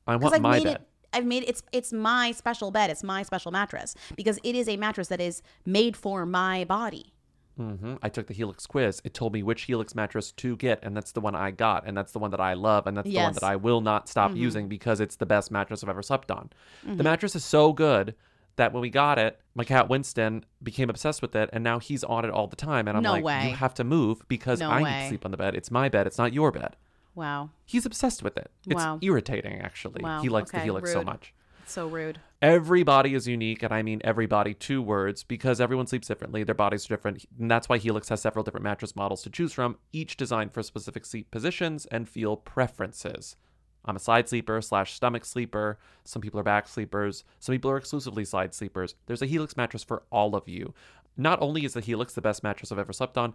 [0.08, 0.66] I want I've my bed.
[0.66, 2.90] It, I've made it's it's my special bed.
[2.90, 7.12] It's my special mattress because it is a mattress that is made for my body.
[7.56, 9.00] hmm I took the Helix quiz.
[9.04, 11.96] It told me which Helix mattress to get, and that's the one I got, and
[11.96, 14.30] that's the one that I love, and that's the one that I will not stop
[14.32, 14.36] Mhm.
[14.36, 16.50] using because it's the best mattress I've ever slept on.
[16.86, 16.98] Mhm.
[16.98, 18.14] The mattress is so good
[18.56, 22.04] that when we got it, my cat Winston became obsessed with it, and now he's
[22.04, 22.86] on it all the time.
[22.88, 23.48] And I'm No like, way.
[23.50, 25.54] you have to move because No I need to sleep on the bed.
[25.54, 26.06] It's my bed.
[26.06, 26.76] It's not your bed.
[27.18, 27.50] Wow.
[27.66, 28.50] He's obsessed with it.
[28.66, 28.98] It's Wow.
[29.02, 30.02] irritating, actually.
[30.02, 30.22] Wow.
[30.22, 31.06] He likes the Okay, Helix so rude.
[31.06, 31.34] much.
[31.66, 32.20] So rude.
[32.40, 36.44] Everybody is unique, and I mean everybody, two words, because everyone sleeps differently.
[36.44, 37.26] Their bodies are different.
[37.38, 40.62] And that's why Helix has several different mattress models to choose from, each designed for
[40.62, 43.36] specific sleep positions and feel preferences.
[43.84, 45.78] I'm a side sleeper slash stomach sleeper.
[46.04, 47.24] Some people are back sleepers.
[47.40, 48.94] Some people are exclusively side sleepers.
[49.06, 50.74] There's a Helix mattress for all of you.
[51.16, 53.34] Not only is the Helix the best mattress I've ever slept on,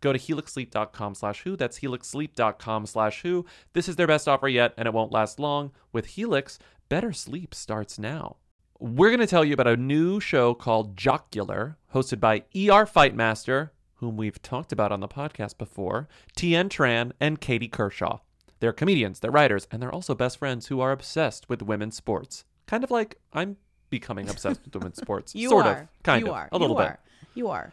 [0.00, 1.56] Go to helixsleep.com slash who.
[1.56, 3.46] That's helixsleep.com slash who.
[3.72, 5.72] This is their best offer yet, and it won't last long.
[5.92, 8.36] With Helix, better sleep starts now.
[8.78, 13.70] We're going to tell you about a new show called Jocular, hosted by ER Fightmaster,
[13.96, 18.20] whom we've talked about on the podcast before, Tien Tran, and Katie Kershaw.
[18.60, 22.44] They're comedians, they're writers, and they're also best friends who are obsessed with women's sports.
[22.66, 23.56] Kind of like I'm
[23.90, 25.34] becoming obsessed with women's sports.
[25.34, 25.80] You sort are.
[25.82, 25.88] of.
[26.02, 26.36] Kind you of.
[26.36, 26.48] are.
[26.52, 26.88] A little you bit.
[26.88, 26.98] Are.
[27.34, 27.72] You are.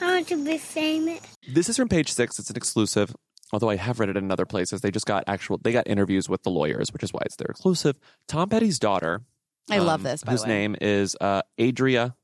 [0.00, 1.20] I want to be famous.
[1.48, 2.38] This is from page six.
[2.38, 3.14] It's an exclusive.
[3.52, 5.58] Although I have read it in other places, they just got actual.
[5.58, 7.96] They got interviews with the lawyers, which is why it's their exclusive.
[8.28, 9.22] Tom Petty's daughter.
[9.70, 12.14] I love um, this, by the whose name is uh, Adria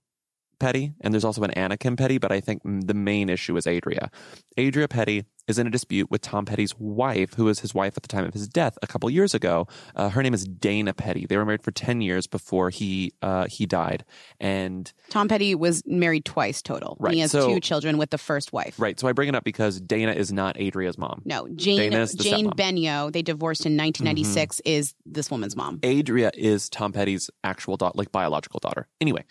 [0.62, 4.10] Petty, and there's also an Anakin Petty, but I think the main issue is Adria.
[4.56, 8.04] Adria Petty is in a dispute with Tom Petty's wife, who was his wife at
[8.04, 9.66] the time of his death a couple years ago.
[9.96, 11.26] Uh, her name is Dana Petty.
[11.26, 14.04] They were married for ten years before he uh, he died,
[14.38, 16.96] and Tom Petty was married twice total.
[17.00, 18.78] Right, He has so- two children with the first wife.
[18.78, 18.98] right.
[19.00, 21.22] So I bring it up because Dana is not Adria's mom.
[21.24, 22.54] No, Jane Dana is the Jane stepmom.
[22.54, 22.76] Mm-hmm.
[22.78, 25.80] Benyo, they divorced in 1996, is this woman's mom.
[25.84, 28.86] Adria is Tom Petty's actual daughter, like biological daughter.
[29.00, 29.24] Anyway,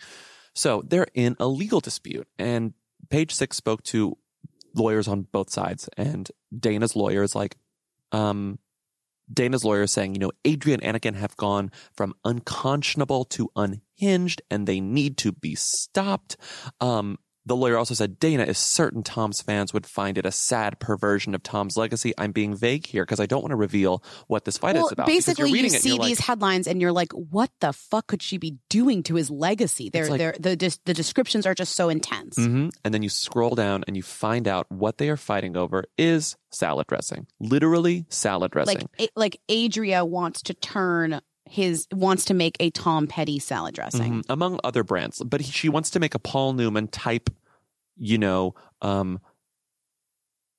[0.54, 2.74] so they're in a legal dispute, and
[3.10, 4.16] Page Six spoke to
[4.74, 7.56] lawyers on both sides, and Dana's lawyer is like,
[8.12, 8.58] um,
[9.32, 14.42] Dana's lawyer is saying, you know, Adrian and Anakin have gone from unconscionable to unhinged,
[14.50, 16.36] and they need to be stopped.
[16.80, 20.78] Um, the lawyer also said Dana is certain Tom's fans would find it a sad
[20.78, 22.12] perversion of Tom's legacy.
[22.16, 24.92] I'm being vague here because I don't want to reveal what this fight Well, is
[24.92, 25.06] about.
[25.06, 28.06] basically, you reading it and see like- these headlines and you're like, "What the fuck
[28.06, 31.74] could she be doing to his legacy?" They're, like- they're the the descriptions are just
[31.74, 32.36] so intense.
[32.36, 35.84] hmm And then you scroll down and you find out what they are fighting over
[35.98, 37.26] is salad dressing.
[37.40, 38.78] Literally salad dressing.
[38.78, 41.20] Like, it, like Adria wants to turn
[41.52, 44.22] his wants to make a Tom Petty salad dressing.
[44.22, 45.22] Mhm, among other brands.
[45.22, 47.28] But he, she wants to make a Paul Newman type,
[47.96, 49.20] you know, um,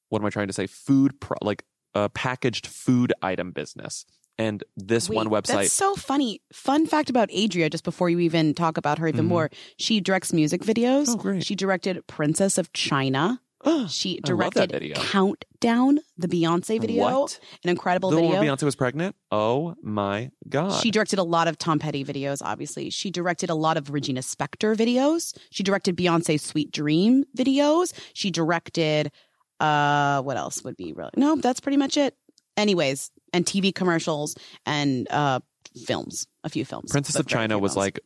[0.10, 0.68] what am I trying to say?
[0.68, 1.64] Food, pro- like
[1.96, 4.06] a packaged food item business.
[4.38, 6.42] And this Wait, one website, That's so funny.
[6.52, 9.30] Fun fact about Adria, just before you even talk about her even Mhm.
[9.30, 11.06] more, she directs music videos.
[11.10, 11.44] Oh, great.
[11.46, 13.42] She directed Princess of China.
[13.88, 14.96] She I love that directed.
[14.96, 17.04] Countdown, the Beyonce video.
[17.04, 17.40] What?
[17.64, 18.40] An incredible the one video.
[18.42, 19.16] where Beyonce was pregnant.
[19.32, 20.82] Oh my god!
[20.82, 22.90] She directed a lot of Tom Petty videos, obviously.
[22.90, 25.38] She directed a lot of Regina Spektor videos.
[25.52, 27.94] She directed Beyonce's Sweet Dream videos.
[28.14, 29.12] She directed
[29.60, 32.16] uh what else would be really No, that's pretty much it.
[32.58, 35.40] Anyways, and TV commercials and uh
[35.86, 36.92] films, a few films.
[36.92, 37.78] Princess of China was films.
[37.78, 38.00] like,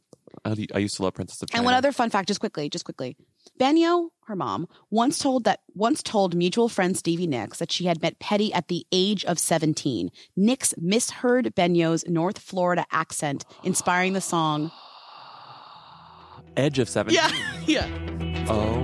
[0.45, 1.59] I I used to love Princess of China.
[1.59, 3.17] And one other fun fact, just quickly, just quickly.
[3.59, 8.01] Benyo, her mom, once told that once told mutual friend Stevie Nicks that she had
[8.01, 10.11] met Petty at the age of 17.
[10.35, 14.71] Nicks misheard Benyo's North Florida accent, inspiring the song.
[16.57, 17.13] Edge of Seven.
[17.13, 17.31] Yeah,
[17.65, 17.87] yeah.
[18.49, 18.81] Oh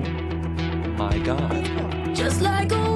[0.97, 2.15] my god!
[2.15, 2.92] Just like a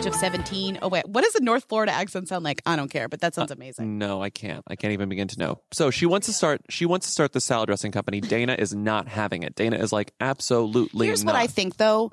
[0.00, 0.78] Age of 17.
[0.80, 1.06] Oh, wait.
[1.06, 2.62] What does a North Florida accent sound like?
[2.64, 3.98] I don't care, but that sounds amazing.
[3.98, 4.64] No, I can't.
[4.66, 5.60] I can't even begin to know.
[5.72, 6.62] So she wants to start.
[6.70, 8.20] She wants to start the salad dressing company.
[8.22, 9.54] Dana is not having it.
[9.54, 11.06] Dana is like absolutely.
[11.06, 11.34] Here's not.
[11.34, 12.12] what I think, though.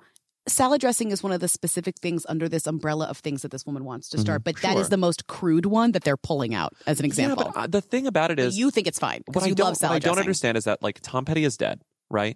[0.49, 3.65] Salad dressing is one of the specific things under this umbrella of things that this
[3.65, 4.89] woman wants to start, Mhm, but that is sure.
[4.89, 7.43] the most crude one that they're pulling out as an example.
[7.45, 9.47] Yeah, but uh, the thing about it is, you think it's fine what because I
[9.47, 10.25] you don't, love what salad I don't dressing.
[10.27, 12.35] understand is that like Tom Petty is dead, right?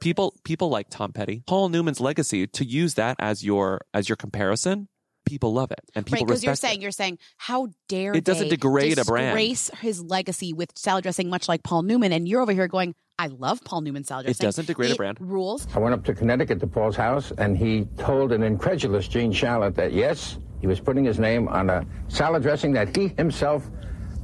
[0.00, 1.42] People people like Tom Petty.
[1.46, 4.88] Paul Newman's legacy to use that as your as your comparison.
[5.26, 6.72] People love it, and people right, because you're respect it.
[6.72, 9.36] saying you're saying how dare It doesn't they degrade a brand.
[9.36, 12.94] disgrace his legacy with salad dressing, much like Paul Newman, and you're over here going,
[13.18, 14.42] I love Paul Newman salad dressing.
[14.42, 15.18] It doesn't degrade a brand.
[15.20, 15.68] Rules.
[15.74, 19.74] I went up to Connecticut to Paul's house, and he told an incredulous Gene Shalit
[19.74, 23.70] that yes, he was putting his name on a salad dressing that he himself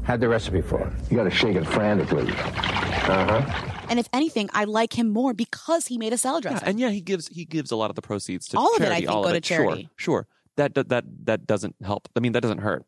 [0.07, 0.81] had the recipe for.
[0.81, 0.93] it.
[1.11, 2.31] You got to shake it frantically.
[2.31, 3.73] Uh huh.
[3.89, 6.57] And if anything, I like him more because he made a salad dressing.
[6.57, 6.71] Yeah, dressing.
[6.71, 8.87] and yeah, he gives he gives a lot of the proceeds to All of it,
[8.87, 9.07] I charity.
[9.07, 9.45] think, all go of to it.
[9.47, 9.89] Sure, charity.
[9.97, 12.09] Sure, that that that that doesn't help.
[12.17, 12.85] I mean, that doesn't hurt.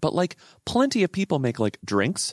[0.00, 0.36] But like,
[0.66, 2.32] plenty of people make like drinks,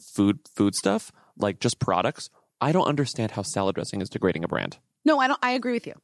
[0.00, 2.30] food, food stuff, like just products.
[2.60, 4.78] I don't understand how salad dressing is degrading a brand.
[5.04, 5.38] no, I don't.
[5.42, 5.94] I agree with you.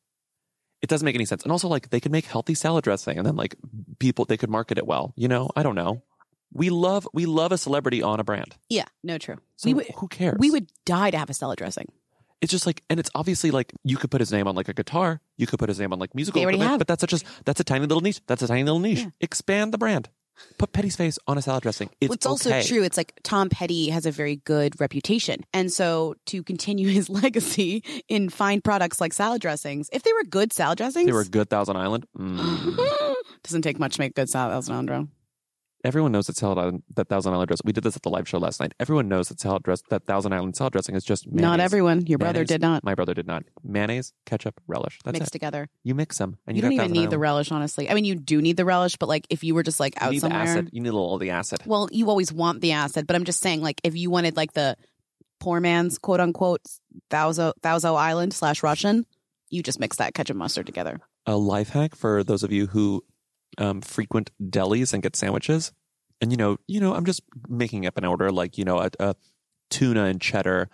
[0.82, 1.42] It doesn't make any sense.
[1.42, 3.54] And also, like, they could make healthy salad dressing, and then like
[4.00, 5.12] people they could market it well.
[5.16, 6.02] You know, I don't know.
[6.52, 8.56] We love we love a celebrity on a brand.
[8.68, 9.36] Yeah, no, true.
[9.56, 10.36] So we would, who cares?
[10.38, 11.86] We would die to have a salad dressing.
[12.40, 14.74] it's just like and it's obviously like you could put his name on like a
[14.74, 16.78] guitar you could put his name on like musical They already equipment, have.
[16.80, 19.72] but that's such a that's a tiny little niche that's a tiny little niche expand
[19.74, 20.08] the brand
[20.56, 22.62] put petty's face on a salad dressing it's, Well, it's also okay.
[22.66, 22.82] true.
[22.82, 25.44] It's like Tom Petty has a very good reputation.
[25.52, 30.24] And so to continue his legacy in fine products like salad dressings, if they were
[30.24, 32.76] good salad dressings, they were good thousand island mm.
[33.44, 35.08] doesn't take much to make good salad Alessandro.
[35.84, 38.28] Everyone knows that salad island that thousand island dressing we did this at the live
[38.28, 41.26] show last night everyone knows that salad dress that thousand island salad dressing is just
[41.26, 41.42] mayonnaise.
[41.42, 42.06] Not everyone.
[42.06, 42.48] Your brother Mayonnaise.
[42.48, 42.84] did not.
[42.84, 45.68] my brother did not mayonnaise ketchup relish that's mixed it together.
[45.84, 47.90] you mix them and You, you, don't even need the relish, honestly.
[47.90, 50.06] I mean, you do need the relish, but like if you were just like you
[50.06, 52.32] out need somewhere, the acid you need a little of the acid well, you always
[52.32, 53.06] want the acid.
[53.06, 54.76] But I'm just saying, like if you wanted like the
[55.38, 56.60] poor man's quote unquote
[57.10, 59.06] Thouso Thouso Island slash Russian,
[59.48, 61.00] you just mix that ketchup mustard together.
[61.26, 63.04] a life hack for those of you who
[63.58, 65.72] um, frequent delis and get sandwiches.
[66.20, 68.90] And you know, you know, I'm just making up an order like you know a,
[68.98, 69.14] a
[69.70, 70.68] tuna and cheddar,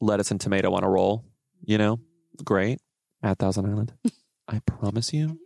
[0.00, 1.24] lettuce and tomato on a roll.
[1.64, 2.00] You know,
[2.44, 2.80] great
[3.22, 3.92] at Thousand Island.
[4.48, 5.40] I promise you,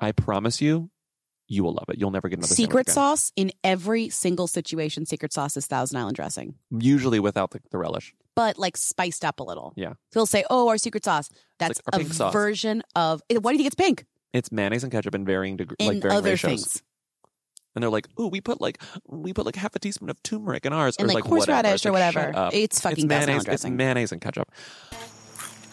[0.00, 0.90] I promise you,
[1.48, 1.98] you will love it.
[1.98, 5.06] You'll never get another Secret sauce in every single situation.
[5.06, 8.14] Secret sauce is Thousand Island dressing, Usually without the, the relish.
[8.36, 9.72] but like spiced up a little.
[9.76, 13.22] Yeah, They'll say, "Oh, our secret sauce." That's like a version of.
[13.30, 14.04] Why do you think it's pink?
[14.32, 16.50] It's mayonnaise and ketchup in varying degrees, like varying other ratios.
[16.64, 16.82] things.
[17.74, 20.66] And they're like, "Ooh, we put like we put like half a teaspoon of turmeric
[20.66, 22.32] in ours, And, or like, like, whatever." horseradish It's or like, whatever.
[22.32, 22.54] shut up.
[22.54, 23.36] It's fucking Thousand mayonnaise.
[23.36, 23.76] It's dressing.
[23.76, 24.50] mayonnaise and ketchup.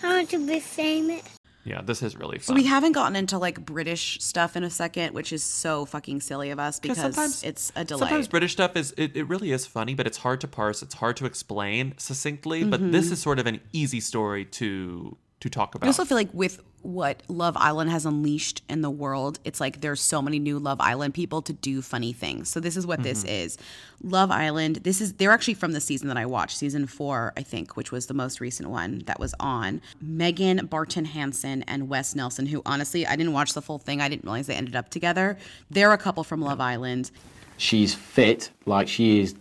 [0.04, 1.24] I want to be famous.
[1.66, 5.14] Yeah, this is really So we haven't gotten into like British stuff in a second,
[5.14, 8.08] which is so fucking silly of us because sometimes- it's a delight.
[8.08, 10.82] Sometimes British stuff is it, it really is funny, but it's hard to parse.
[10.82, 12.64] It's hard to explain succinctly.
[12.64, 13.12] But this Mhm.
[13.12, 15.86] is sort of an easy story to to talk about.
[15.86, 19.82] I also feel like with what Love Island has unleashed in the world, it's like
[19.82, 22.50] there's so many new Love Island people to do funny things.
[22.50, 23.30] So this is what this Mhm.
[23.46, 23.58] is.
[24.02, 27.44] Love Island, this is they're actually from the season that I watched, season 4, I
[27.44, 29.82] think, which was the most recent one that was on.
[30.02, 34.00] Megan Barton Hanson and Wes Nelson, who honestly, I didn't watch the full thing.
[34.00, 35.38] I didn't realize they ended up together.
[35.70, 37.12] They're a couple from Love Island.
[37.58, 39.36] She's fit, like she is.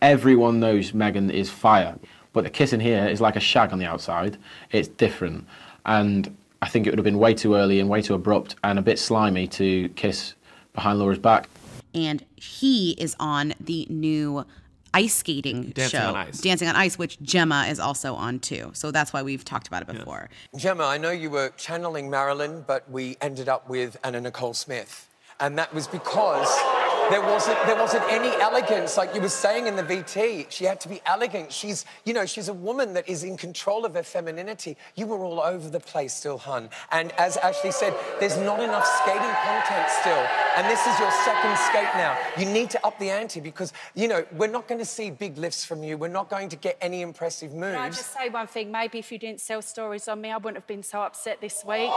[0.00, 1.98] Everyone knows Megan is fire,
[2.32, 4.36] but the kissing here is like a shag on the outside.
[4.70, 5.46] It's different,
[5.86, 8.78] and I think it would have been way too early and way too abrupt and
[8.78, 10.34] a bit slimy to kiss
[10.72, 11.48] behind Laura's back.
[11.94, 14.44] and he is on the new
[14.92, 16.40] ice skating Dancing show, on Ice.
[16.40, 18.70] Dancing on Ice, which Gemma is also on too.
[18.74, 20.30] So that's why we've talked about it before.
[20.56, 25.08] Gemma, I know you were channeling Marilyn, but we ended up with Anna Nicole Smith.
[25.40, 26.46] And that was because
[27.10, 30.50] there wasn't, there wasn't any elegance, like you were saying in the VT.
[30.50, 31.52] She had to be elegant.
[31.52, 34.76] She's, you know, she's a woman that is in control of her femininity.
[34.94, 36.70] You were all over the place still, hun.
[36.92, 40.26] And as Ashley said, there's not enough skating content still.
[40.56, 42.16] And this is your second skate now.
[42.38, 45.36] You need to up the ante because, you know, we're not going to see big
[45.36, 45.98] lifts from you.
[45.98, 47.74] We're not going to get any impressive moves.
[47.74, 48.70] Can I just say one thing?
[48.70, 51.64] Maybe if you didn't sell stories on me, I wouldn't have been so upset this
[51.64, 51.90] week.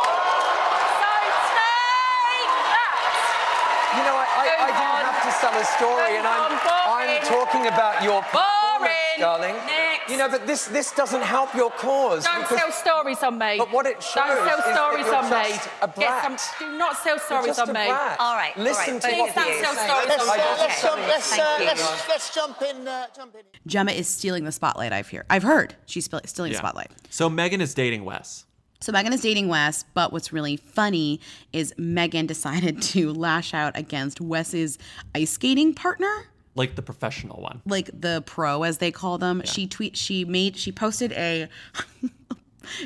[3.96, 7.66] You know, I, I, I didn't have to sell a story, and I'm, I'm talking
[7.68, 9.56] about your performance, darling.
[9.66, 10.12] Next.
[10.12, 12.24] You know, but this this doesn't help your cause.
[12.24, 13.58] Don't because- sell stories on me.
[13.58, 15.50] But what it shows Don't sell is that stories you're on me.
[15.50, 17.74] just a Get some, do not sell stories on me.
[17.92, 18.16] brat.
[18.20, 19.90] All right, Listen right, to Please what don't he sell is saying.
[19.90, 20.58] stories Let's, on uh, me.
[20.64, 22.88] let's jump- let's, uh, let's- Let's jump in.
[22.88, 23.42] Uh, jump in.
[23.66, 24.94] Gemma is stealing the spotlight.
[24.94, 25.26] I've heard.
[25.30, 26.62] I've heard she's sp- stealing the Yeah.
[26.62, 26.92] spotlight.
[27.10, 28.46] So Megan is dating Wes.
[28.80, 31.20] So Megan is dating Wes, but what's really funny
[31.52, 34.78] is Megan decided to lash out against Wes's
[35.16, 36.28] ice skating partner.
[36.56, 37.62] Like the professional one.
[37.68, 39.44] like the pro as they call them.
[39.46, 41.48] She tweet she made she posted a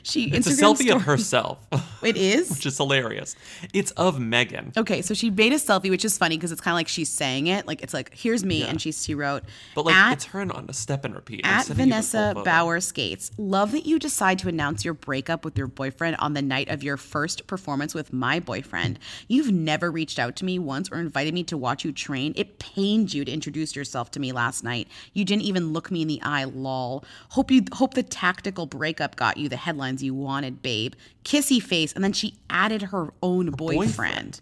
[0.03, 0.89] she It's a selfie story.
[0.91, 1.59] of herself.
[2.03, 2.49] It is?
[2.51, 3.35] Which is hilarious.
[3.73, 4.73] It's of Megan.
[4.77, 7.09] Okay, so she made a selfie, which is funny because it's kind of like she's
[7.09, 7.67] saying it.
[7.67, 8.67] Like it's like, here's me, Yeah.
[8.67, 9.43] and she she wrote
[9.75, 11.41] But like at it's her on a step and repeat.
[11.43, 12.43] At sending you the full Vanessa.
[12.43, 13.31] Bauer Skates.
[13.37, 16.83] Love that you decide to announce your breakup with your boyfriend on the night of
[16.83, 18.99] your first performance with my boyfriend.
[19.27, 22.33] You've never reached out to me once or invited me to watch you train.
[22.35, 24.87] It pained you to introduce yourself to me last night.
[25.13, 27.03] You didn't even look me in the eye, lol.
[27.29, 30.93] Hope you hope the tactical breakup got you the headlines you wanted, babe.
[31.23, 34.41] Kissy face, and then she added her own boyfriend.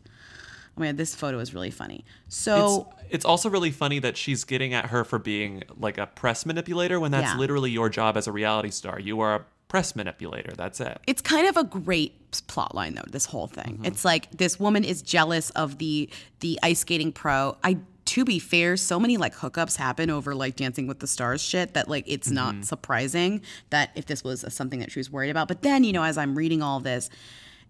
[0.75, 2.03] Oh my god, this photo is really funny.
[2.29, 6.07] So it's, it's also really funny that she's getting at her for being like a
[6.07, 7.37] press manipulator when that's Yeah.
[7.37, 8.99] literally your job as a reality star.
[8.99, 10.53] You are a press manipulator.
[10.55, 10.99] That's it.
[11.05, 12.13] It's kind of a great
[12.47, 13.75] plot line though, this whole thing.
[13.75, 13.85] Mm-hmm.
[13.85, 17.57] It's like this woman is jealous of the the ice skating pro.
[17.63, 17.77] I
[18.09, 21.75] to be fair, so many like hookups happen over like dancing with the stars shit
[21.75, 22.63] that like it's not mm-hmm.
[22.63, 25.47] surprising that if this was something that she was worried about.
[25.47, 27.11] But then, you know, as I'm reading all this,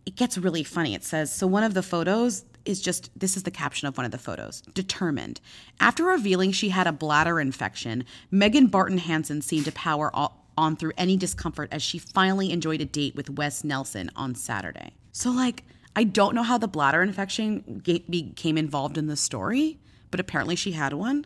[0.05, 0.95] it gets really funny.
[0.95, 4.05] It says, so one of the photos is just this is the caption of one
[4.05, 4.61] of the photos.
[4.73, 5.41] Determined.
[5.81, 10.09] After revealing she had a bladder infection, Megan Barton Hanson seemed to power
[10.57, 14.93] on through any discomfort as she finally enjoyed a date with Wes Nelson on Saturday.
[15.11, 15.65] So like
[15.97, 19.79] I don't know how the bladder infection became involved in the story,
[20.11, 21.25] but apparently she had one.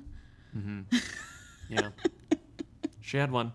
[0.53, 0.81] hmm
[1.69, 1.89] Yeah.
[3.01, 3.53] she had one.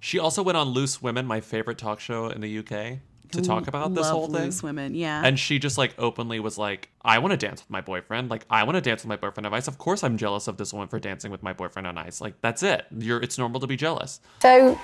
[0.00, 2.98] She also went on Loose Women, my favorite talk show in the UK,
[3.32, 4.44] to talk about this Love whole thing.
[4.44, 5.22] Loose Women, yeah.
[5.24, 8.28] And she just like openly was like, I want to dance with my boyfriend.
[8.30, 9.66] Like, I want to dance with my boyfriend on ice.
[9.66, 12.20] Of course, I'm jealous of this woman for dancing with my boyfriend on ice.
[12.20, 12.84] Like, that's it.
[12.96, 14.20] You're, it's normal to be jealous.
[14.42, 14.78] So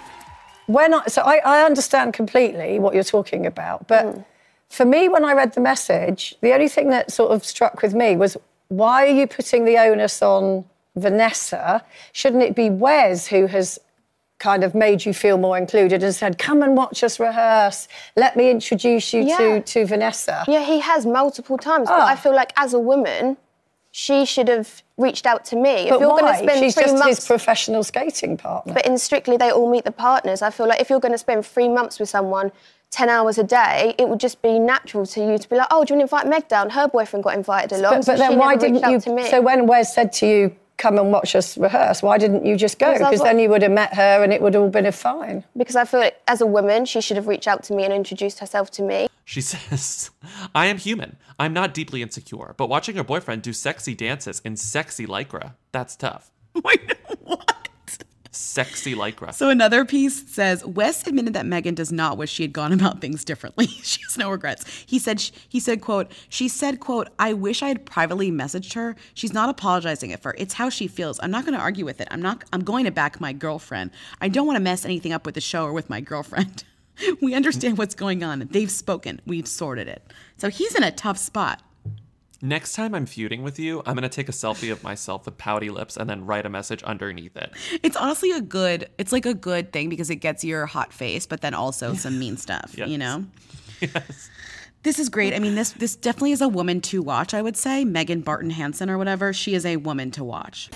[0.66, 4.24] when I so I, I understand completely what you're talking about, but
[4.68, 7.92] for me, when I read the message, the only thing that sort of struck with
[7.92, 8.36] me was
[8.70, 10.64] why are you putting the onus on
[10.96, 11.84] Vanessa?
[12.12, 13.78] Shouldn't it be Wes who has
[14.38, 17.88] kind of made you feel more included and said, "Come and watch us rehearse.
[18.16, 19.36] Let me introduce you Yeah.
[19.38, 22.06] to to Vanessa." Yeah, he has multiple times, but Ah.
[22.06, 23.36] I feel like as a woman,
[23.90, 25.88] she should have reached out to me.
[25.88, 26.20] But if you're why?
[26.20, 28.72] going to spend She's three just months, his professional skating partner.
[28.72, 30.42] but in Strictly they all meet the partners.
[30.42, 32.52] I feel like if you're going to spend three months with someone.
[32.90, 35.84] 10 hours a day, it would just be natural to you to be like, oh,
[35.84, 36.70] do you want to invite Meg down?
[36.70, 37.96] Her boyfriend got invited along.
[37.96, 38.96] But, so but then why didn't you?
[38.96, 39.30] out To me.
[39.30, 42.78] So when Wes said to you, "Come and watch us rehearse," why didn't you just
[42.78, 42.92] go?
[42.92, 44.92] Because Because then you would have met her and it would have all been a
[44.92, 45.44] fine.
[45.56, 47.92] Because I feel like as a woman, she should have reached out to me and
[47.92, 49.08] introduced herself to me.
[49.24, 50.10] She says,
[50.54, 51.16] I am human.
[51.38, 55.94] I'm not deeply insecure, but watching her boyfriend do sexy dances in sexy lycra, that's
[55.94, 56.32] tough.
[56.64, 57.59] Wait, what?
[58.32, 59.34] Sexy lycra.
[59.34, 63.00] So another piece says Wes admitted that Megan does not wish she had gone about
[63.00, 63.66] things differently.
[63.82, 64.84] she has no regrets.
[64.86, 68.94] He said he said quote she said quote I wish I had privately messaged her.
[69.14, 71.18] She's not apologizing for it's how she feels.
[71.20, 72.06] I'm not going to argue with it.
[72.12, 73.90] I'm not I'm going to back my girlfriend.
[74.20, 76.62] I don't want to mess anything up with the show or with my girlfriend.
[77.20, 78.46] we understand what's going on.
[78.50, 79.20] They've spoken.
[79.26, 80.04] We've sorted it.
[80.36, 81.62] So he's in a tough spot.
[82.42, 85.36] Next time I'm feuding with you, I'm going to take a selfie of myself with
[85.36, 87.52] pouty lips and then write a message underneath it.
[87.82, 91.26] It's honestly a good it's like a good thing because it gets your hot face
[91.26, 93.24] but then also some mean stuff, you know.
[93.80, 94.28] Yes.
[94.82, 95.32] This is great.
[95.32, 97.32] I mean, this this definitely is a woman to watch.
[97.32, 99.32] I would say Megan Barton Hanson or whatever.
[99.32, 100.68] She is a woman to watch.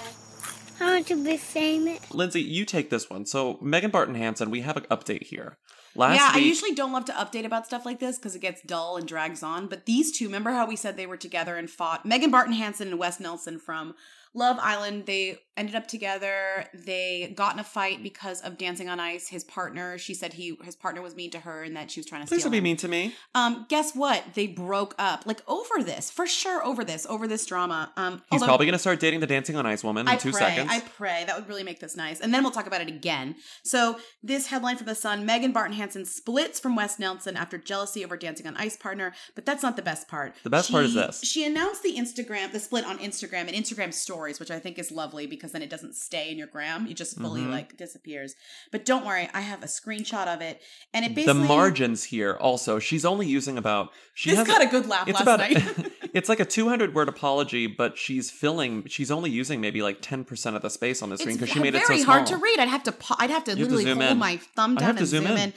[0.80, 2.12] I want to be famous.
[2.12, 3.26] Lindsay, you take this one.
[3.26, 5.58] So, Megan Barton Hanson, we have an update here.
[5.96, 8.62] Last yeah, I usually don't love to update about stuff like this because it gets
[8.62, 9.68] dull and drags on.
[9.68, 12.04] But these two, remember how we said they were together and fought?
[12.04, 13.94] Megan Barton Hanson and Wes Nelson from
[14.34, 15.06] Love Island.
[15.06, 16.64] They ended up together.
[16.74, 19.28] They got in a fight because of Dancing on Ice.
[19.28, 22.06] His partner, she said he his partner was mean to her and that she was
[22.06, 22.64] trying to please steal don't be him.
[22.64, 23.14] mean to me.
[23.36, 24.24] Um, guess what?
[24.34, 25.24] They broke up.
[25.26, 26.64] Like over this, for sure.
[26.64, 27.92] Over this, over this drama.
[27.96, 30.16] Um, He's although- probably going to start dating the Dancing on Ice woman in I
[30.16, 30.70] two pray, seconds.
[30.72, 33.36] I pray that would really make this nice, and then we'll talk about it again.
[33.62, 38.04] So this headline from the Sun: Megan Barton Hanson splits from Wes Nelson after jealousy
[38.04, 39.14] over Dancing on Ice partner.
[39.36, 40.34] But that's not the best part.
[40.42, 41.22] The best part is this.
[41.22, 43.92] She announced the Instagram, the split on Instagram and Instagram
[44.24, 46.94] Stories, which I think is lovely because then it doesn't stay in your gram; it
[46.94, 47.50] just fully Mhm.
[47.50, 48.34] like disappears.
[48.72, 50.62] But don't worry, I have a screenshot of it,
[50.94, 54.62] and it basically the margins here also she's only using about she This has got
[54.62, 55.92] a good laugh it's last about night.
[56.14, 60.56] it's like a 200 word apology but she's filling she's only using maybe like 10%
[60.56, 62.36] of the space on the screen because she made it so very small hard to
[62.38, 62.58] read.
[62.58, 64.18] I'd have to I'd have to You have to literally hold in.
[64.18, 65.42] my thumb I down have to and zoom zoom, in.
[65.50, 65.52] in.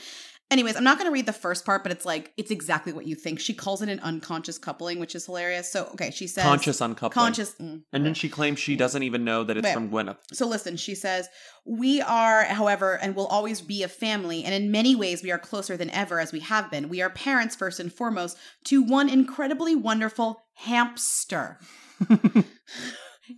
[0.49, 3.05] Anyways, I'm not going to read the first part, but it's like it's exactly what
[3.05, 3.39] you think.
[3.39, 5.69] She calls it an unconscious coupling, which is hilarious.
[5.69, 7.53] So okay, she says conscious uncoupling Conscious.
[7.55, 7.81] mm.
[7.91, 9.73] and then she claims she doesn't even know that it's Wait.
[9.73, 11.27] from gwyneth So listen, she says,
[11.65, 15.39] We are, however, and will always be a family, and in many ways we are
[15.39, 16.87] closer than ever as we have been.
[16.87, 21.59] We are parents first and foremost to one incredibly wonderful hamster.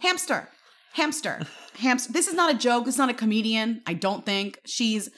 [0.02, 0.50] hamster.
[0.94, 1.42] Hamster.
[1.80, 2.12] Hamster.
[2.12, 2.88] This is not a joke.
[2.88, 3.82] It's not a comedian.
[3.88, 4.60] I don't think.
[4.66, 5.10] She's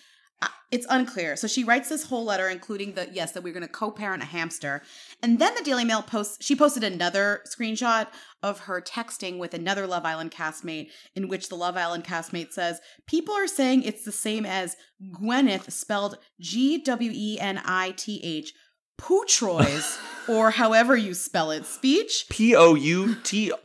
[0.71, 1.35] it's unclear.
[1.35, 4.25] So she writes this whole letter, including the yes that we're going to co-parent a
[4.25, 4.81] hamster,
[5.21, 6.43] and then the Daily Mail posts.
[6.43, 8.07] She posted another screenshot
[8.41, 12.79] of her texting with another Love Island castmate, in which the Love Island castmate says,
[13.05, 14.77] "People are saying it's the same as
[15.11, 18.53] Gwyneth, spelled G W E N I T H,
[18.97, 21.65] Poutroys, or however you spell it.
[21.65, 23.59] Speech." p-o-u-t-r-o-y-s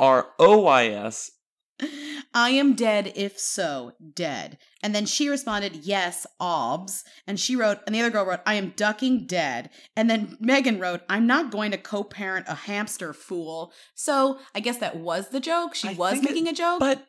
[1.80, 4.58] I am dead if so, dead.
[4.82, 7.02] And then she responded, yes, obs.
[7.26, 9.70] And she wrote, and the other girl wrote, I am ducking dead.
[9.96, 13.72] And then Megan wrote, I'm not going to co parent a hamster fool.
[13.94, 15.74] So I guess that was the joke.
[15.74, 16.80] She was think it- making a joke.
[16.80, 17.06] but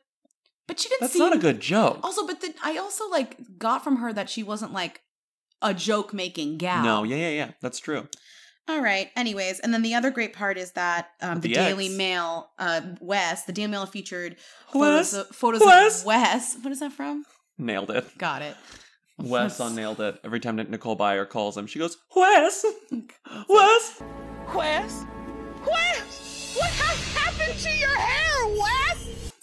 [0.67, 3.37] but she didn't that's seem not a good joke Also, but the, I also like
[3.57, 5.01] got from her that she wasn't like
[5.61, 6.83] a joke making gal.
[6.83, 8.07] no yeah yeah yeah that's true
[8.69, 9.09] All right.
[9.15, 11.95] Anyways, and then the other great part is that um, the, The Daily ex.
[11.95, 14.35] Mail, uh, Wes, the Daily Mail featured
[14.73, 15.11] Wes?
[15.11, 16.01] photos, of, photos Wes?
[16.01, 16.57] of Wes.
[16.61, 17.23] What is that from?
[17.59, 18.55] nailed it Got it.
[19.17, 22.63] wes on nailed it every time nicole byer calls him she goes wes
[23.49, 24.03] wes
[24.53, 25.03] Wes?
[25.65, 26.55] Wes?
[26.55, 28.76] What has happened to your hair, Wes?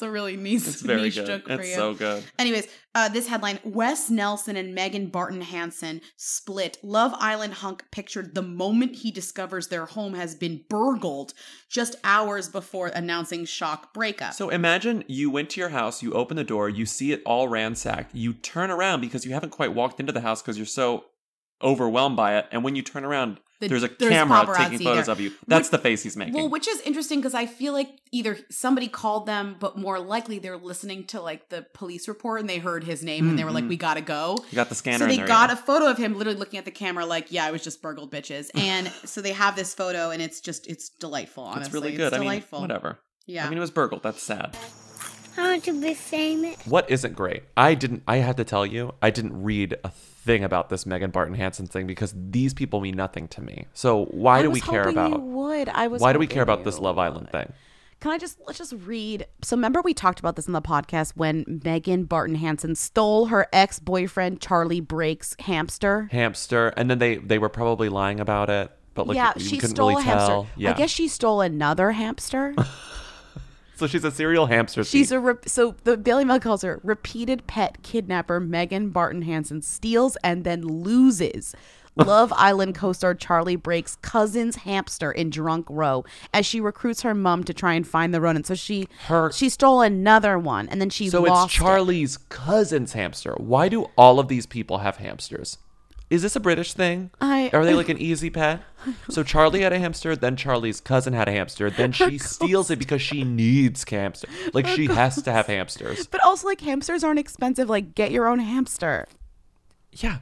[0.04, 1.74] It's a really niche, it's very niche good joke for you.
[1.74, 6.78] so good Anyways, uh, this headline Wes Nelson and Megan Barton Hanson split.
[6.82, 11.34] Love Island hunk pictured the moment he discovers their home has been burgled
[11.68, 14.34] just hours before announcing shock breakup.
[14.34, 17.48] So imagine you went to your house, you open the door, you see it all
[17.48, 21.04] ransacked, you turn around because you haven't quite walked into the house because you're so
[21.62, 25.06] overwhelmed by it, and when you turn around, The- there's a there's camera taking photos
[25.06, 25.12] there.
[25.12, 25.32] of you.
[25.46, 26.34] That's the face he's making.
[26.34, 30.38] Well, which is interesting because I feel like either somebody called them, but more likely
[30.38, 33.50] they're listening to like the police report and they heard his name and they were
[33.50, 33.68] like, Mhm.
[33.70, 35.26] "We gotta go." you got the scanner so they there.
[35.26, 35.54] got yeah.
[35.54, 38.10] a photo of him literally looking at the camera, like, "Yeah, I was just burgled,
[38.12, 41.44] bitches." And so they have this photo, and it's just it's delightful.
[41.44, 42.12] Honestly, It's really good.
[42.14, 42.60] I mean, delightful.
[42.60, 42.98] whatever.
[43.26, 43.46] Yeah.
[43.46, 44.02] I mean, it was burgled.
[44.02, 44.56] That's sad.
[45.36, 46.56] I want to be famous.
[46.66, 47.42] What isn't great?
[47.56, 48.02] I didn't.
[48.06, 49.90] I have to tell you, I didn't read a
[50.24, 53.66] thing about this Megan Barton Hanson thing because these people mean nothing to me.
[53.74, 55.20] So why I do we care about?
[55.20, 55.68] would.
[55.68, 57.52] I was Why do we care about this Love Island thing?
[58.00, 59.26] Can I just let's just read?
[59.42, 63.46] So remember we talked about this in the podcast when Megan Barton Hanson stole her
[63.52, 66.08] ex boyfriend Charlie Brake's hamster.
[66.10, 69.88] Hamster, and then they they were probably lying about it, but like yeah, she stole
[69.88, 70.26] really a hamster.
[70.26, 70.46] tell.
[70.56, 70.70] Yeah.
[70.70, 72.54] I guess she stole another hamster.
[73.74, 73.86] so.
[73.86, 74.84] She's a serial hamster.
[74.84, 75.16] She's thief.
[75.16, 78.40] a re- so the Daily Mail calls her repeated pet kidnapper.
[78.40, 81.54] Megan Barton Hanson steals and then loses.
[81.96, 87.44] Love Island co-star Charlie Brake's cousin's hamster in Drunk Row as she recruits her mom
[87.44, 88.46] to try and find the rodent.
[88.46, 91.56] So she Her- she stole another one and then she so it's it.
[91.56, 93.34] Charlie's cousin's hamster.
[93.36, 95.58] Why do all of these people have hamsters?
[96.10, 97.10] Is this a British thing?
[97.20, 98.62] I- Are they like an easy pet?
[99.08, 102.78] So Charlie had a hamster, then Charlie's cousin had a hamster, then she steals it
[102.78, 104.28] because she needs hamster.
[104.52, 106.06] Like she has to have hamsters.
[106.06, 107.68] But also, like hamsters aren't expensive.
[107.70, 109.06] Like, get your own hamster.
[109.92, 110.18] Yeah.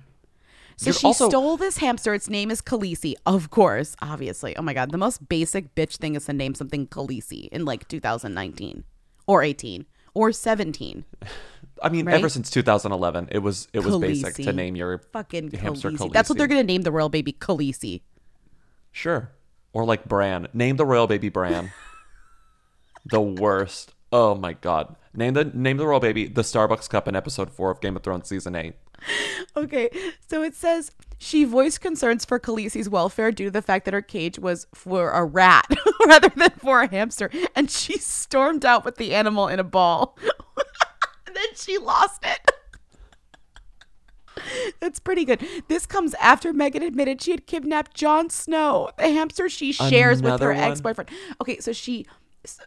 [0.76, 2.14] So You're she also- stole this hamster.
[2.14, 4.57] Its name is Khaleesi, of course, obviously.
[4.57, 7.89] Oh my god, the most basic bitch thing is to name something Khaleesi in like
[7.89, 8.85] 2019
[9.26, 11.05] or 18 or 17.
[11.83, 12.14] I mean, Right?
[12.14, 15.97] ever since 2011, it was it was basic to name your fucking hamster Khaleesi.
[15.99, 16.12] Khaleesi.
[16.12, 18.03] That's what they're gonna name the royal baby Khaleesi.
[18.93, 19.30] Sure.
[19.72, 20.49] Or like Bran.
[20.53, 21.72] Name the royal baby Bran.
[23.11, 23.95] the worst.
[24.12, 24.97] Oh my god.
[25.14, 28.03] Name the name the royal baby the Starbucks cup in episode four of Game of
[28.03, 28.74] Thrones season eight.
[29.55, 29.91] Okay,
[30.26, 34.01] so it says she voiced concerns for Khaleesi's welfare due to the fact that her
[34.01, 35.66] cage was for a rat
[36.07, 40.16] rather than for a hamster, and she stormed out with the animal in a ball.
[41.43, 42.51] And then she lost it.
[44.80, 45.45] That's pretty good.
[45.68, 50.49] This comes after Megan admitted she had kidnapped Jon Snow, the hamster she shares Another
[50.49, 51.11] with her ex-boyfriend.
[51.40, 52.07] Okay, so she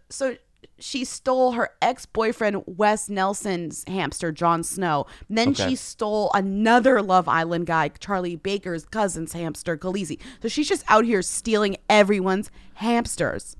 [0.09, 0.37] so
[0.79, 5.05] she stole her ex-boyfriend Wes Nelson's hamster Jon Snow.
[5.29, 5.69] Then Okay.
[5.69, 10.19] she stole another Love Island guy, Charlie Baker's cousin's hamster Khaleesi.
[10.41, 13.57] So she's just out here stealing everyone's hamsters.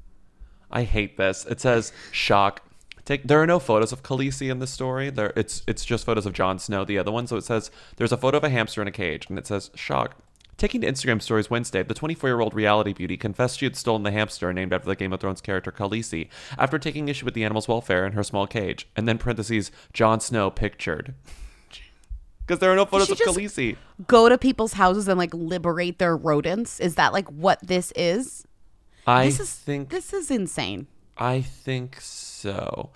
[0.70, 1.46] I hate this.
[1.46, 2.62] It says shock.
[3.06, 5.12] Take, there are no photos of Khaleesi in the story.
[5.12, 7.28] There, it's it's just photos of Jon Snow, the other one.
[7.28, 9.70] So it says there's a photo of a hamster in a cage, and it says
[9.76, 10.16] shock.
[10.58, 14.54] Taking to Instagram stories Wednesday, the 24-year-old reality beauty confessed she had stolen the hamster
[14.54, 18.06] named after the Game of Thrones character Khaleesi after taking issue with the animal's welfare
[18.06, 18.88] in her small cage.
[18.96, 21.14] And then parentheses Jon Snow pictured.
[22.46, 23.76] Because there are no photos of Khaleesi.
[24.06, 26.80] Go to people's houses and like liberate their rodents.
[26.80, 28.46] Is that like what this is?
[29.08, 30.86] I this is think this is insane.
[31.18, 32.92] I think so.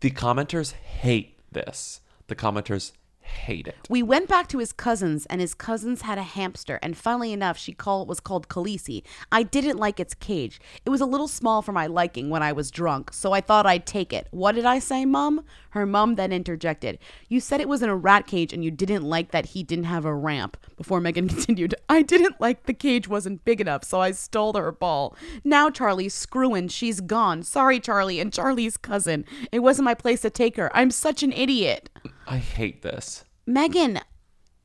[0.00, 2.00] The commenters hate this.
[2.28, 2.92] The commenters
[3.24, 3.76] hate it.
[3.88, 6.78] We went back to his cousins, and his cousins had a hamster.
[6.82, 9.02] And funnily enough, she called was called Khaleesi.
[9.32, 10.60] I didn't like its cage.
[10.84, 13.66] It was a little small for my liking when I was drunk, so I thought
[13.66, 14.28] I'd take it.
[14.30, 15.44] What did I say, Mum?
[15.70, 19.02] Her mum then interjected, "You said it was in a rat cage, and you didn't
[19.02, 23.08] like that he didn't have a ramp." Before Megan continued, "I didn't like the cage
[23.08, 25.16] wasn't big enough, so I stole her ball.
[25.42, 26.68] Now Charlie's screwing.
[26.68, 27.42] She's gone.
[27.42, 29.24] Sorry, Charlie and Charlie's cousin.
[29.50, 30.70] It wasn't my place to take her.
[30.76, 31.90] I'm such an idiot."
[32.26, 33.24] I hate this.
[33.46, 34.00] Megan,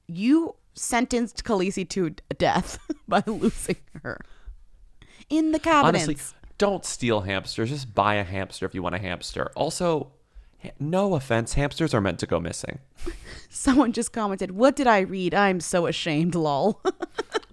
[0.07, 4.21] you sentenced Khaleesi to death by losing her
[5.29, 6.05] in the cabinets.
[6.05, 6.17] Honestly,
[6.57, 7.69] don't steal hamsters.
[7.69, 9.51] Just buy a hamster if you want a hamster.
[9.55, 10.11] Also,
[10.79, 12.79] no offense, hamsters are meant to go missing.
[13.49, 15.33] Someone just commented, "What did I read?
[15.33, 16.81] I'm so ashamed." Lol.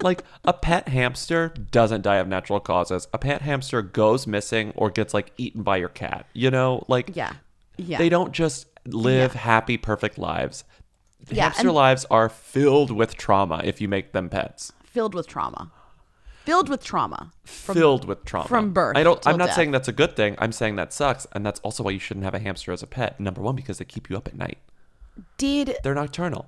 [0.03, 3.09] Like a pet hamster doesn't die of natural causes.
[3.15, 6.27] A pet hamster goes missing or gets like eaten by your cat.
[6.35, 7.33] You know, like yeah,
[7.79, 7.97] yeah.
[7.97, 10.65] they don't just live happy, perfect lives.
[11.29, 14.73] Yeah, hamster lives are filled with trauma if you make them pets.
[14.85, 15.73] filled with trauma.
[16.45, 17.33] Filled with trauma.
[17.45, 19.57] From- filled with trauma from birth I don't I'm not death.
[19.57, 20.37] saying that's a good thing.
[20.39, 22.87] I'm saying that sucks, and that's also why you shouldn't have a hamster as a
[22.87, 23.19] pet.
[23.19, 24.59] Number one, because they keep you up at night.
[25.39, 26.47] Did They're nocturnal.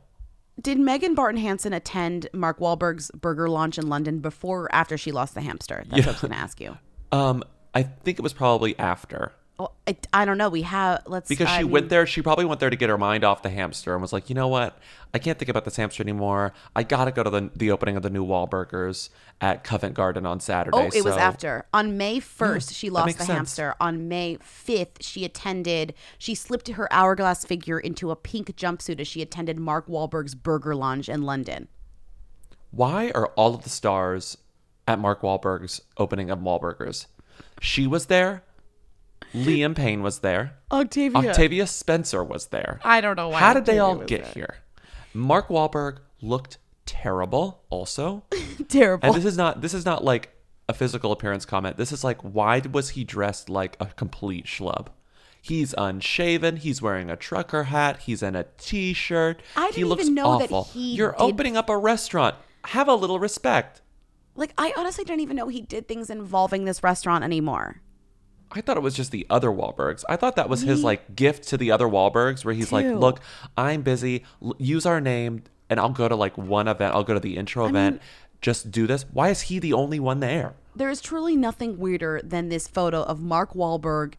[0.60, 5.10] did Megan Barton Hanson attend Mark Wahlberg's burger launch in London before or after she
[5.10, 5.82] lost the hamster?
[5.88, 6.78] That's what I was going to ask you.
[7.10, 7.42] Um,
[7.74, 9.32] I think it was probably after.
[9.60, 10.48] I, I don't know.
[10.50, 12.88] We have let's Because I she mean- went there, she probably went there to get
[12.90, 14.78] her mind off the hamster and was like, you know what?
[15.12, 16.52] I can't think about this hamster anymore.
[16.76, 19.08] I gotta go to the the opening of the new Wahlburgers
[19.40, 20.76] at Covent Garden on Saturday.
[20.78, 21.64] Oh, it was after.
[21.74, 23.28] On May 1st, she lost the sense.
[23.36, 23.74] hamster.
[23.80, 29.08] On May 5th, she attended, she slipped her hourglass figure into a pink jumpsuit as
[29.08, 31.68] she attended Mark Wahlberg's burger lounge in London.
[32.70, 34.36] Why are all of the stars
[34.86, 37.06] at Mark Wahlberg's opening of Wahlburgers?
[37.60, 38.42] She was there.
[39.34, 40.54] Liam Payne was there.
[40.72, 41.30] Octavia.
[41.30, 42.80] Octavia Spencer was there.
[42.84, 44.32] I don't know why How did they all get there.
[44.34, 44.56] here?
[45.12, 47.62] Mark Wahlberg looked terrible.
[47.70, 48.24] Also,
[48.68, 49.06] Terrible.
[49.06, 50.30] And this is not this is not like
[50.68, 51.76] a physical appearance comment.
[51.76, 54.88] This is like why was he dressed like a complete schlub?
[55.40, 56.56] He's unshaven.
[56.56, 57.98] He's wearing a trucker hat.
[58.00, 59.40] He's in a t-shirt.
[59.56, 62.34] I he didn't looks even know that he You're did- opening up a restaurant.
[62.64, 63.80] Have a little respect.
[64.34, 67.80] Like, I honestly don't even know he did things involving this restaurant anymore.
[68.52, 70.04] I thought it was just the other Wahlbergs.
[70.08, 73.20] I thought that was his like gift to the other Wahlbergs, where he's like, "Look,
[73.56, 74.24] I'm busy.
[74.42, 76.94] L- use our name, and I'll go to like one event.
[76.94, 78.00] I'll go to the intro event.
[78.40, 80.54] just do this." Why is he the only one there?
[80.74, 84.14] There is truly nothing weirder than this photo of Mark Wahlberg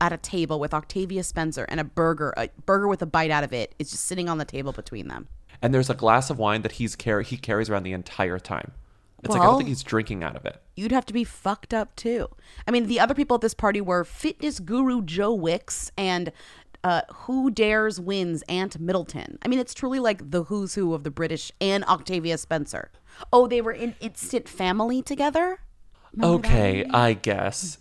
[0.00, 3.44] at a table with Octavia Spencer and a burger, a burger with a bite out
[3.44, 5.28] of it is just sitting on the table between them.
[5.62, 8.72] And there's a glass of wine that he's carry he carries around the entire time.
[9.22, 10.60] It's like I don't think he's drinking out of it.
[10.74, 12.28] You'd have to be fucked up too.
[12.66, 16.32] I mean, the other people at this party were fitness guru Joe Wicks and
[16.82, 19.38] uh, Who Dares Wins Ant Middleton.
[19.42, 22.90] I mean, it's truly like the who's who of the British and Octavia Spencer.
[23.32, 25.60] Oh, they were in Instant Family together?
[26.20, 26.90] Okay, movie?
[26.90, 27.78] I guess.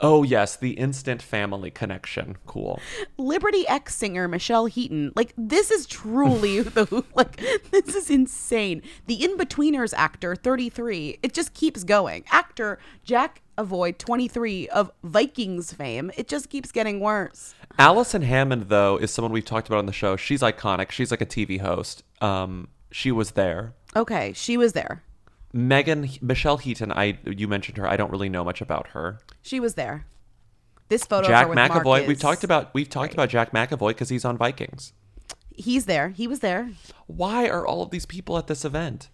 [0.00, 2.36] oh yes, the instant family connection.
[2.46, 2.80] Cool.
[3.18, 5.12] Liberty X singer Michelle Heaton.
[5.16, 7.36] Like this is truly the like
[7.70, 8.82] this is insane.
[9.06, 11.18] The In-Betweeners actor 33.
[11.22, 12.24] It just keeps going.
[12.30, 16.10] Actor Jack McAvoy 23 of Vikings fame.
[16.16, 17.54] It just keeps getting worse.
[17.78, 20.16] Alison Hammond though is someone we've talked about on the show.
[20.16, 20.90] She's iconic.
[20.90, 22.02] She's like a TV host.
[22.20, 23.74] Um, she was there.
[23.94, 25.02] Okay, she was there.
[25.56, 26.92] Megan Michelle Heaton.
[26.92, 27.88] I you mentioned her.
[27.88, 29.18] I don't really know much about her.
[29.42, 30.06] She was there.
[30.88, 32.02] This photo Jack of her with McAvoy.
[32.02, 34.92] is- We've talked about we've talked about Jack McAvoy because he's on Vikings.
[35.50, 36.10] He's there.
[36.10, 36.70] He was there.
[37.06, 39.08] Why are all of these people at this event?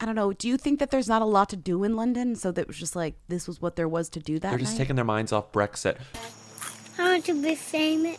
[0.00, 0.32] I don't know.
[0.32, 2.36] Do you think that there's not a lot to do in London?
[2.36, 4.58] So that it was just like this was what there was to do that They're
[4.58, 4.78] just night?
[4.78, 5.96] taking their minds off Brexit.
[6.98, 8.18] I want to be famous.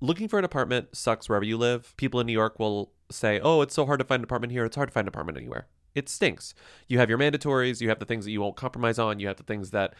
[0.00, 1.94] Looking for an apartment sucks wherever you live.
[1.96, 4.64] People in New York will say, "Oh, it's so hard to find an apartment here.
[4.64, 6.54] It's hard to find an apartment anywhere." It stinks.
[6.88, 9.36] You have your mandatories, you have the things that you won't compromise on, you have
[9.36, 9.94] the things that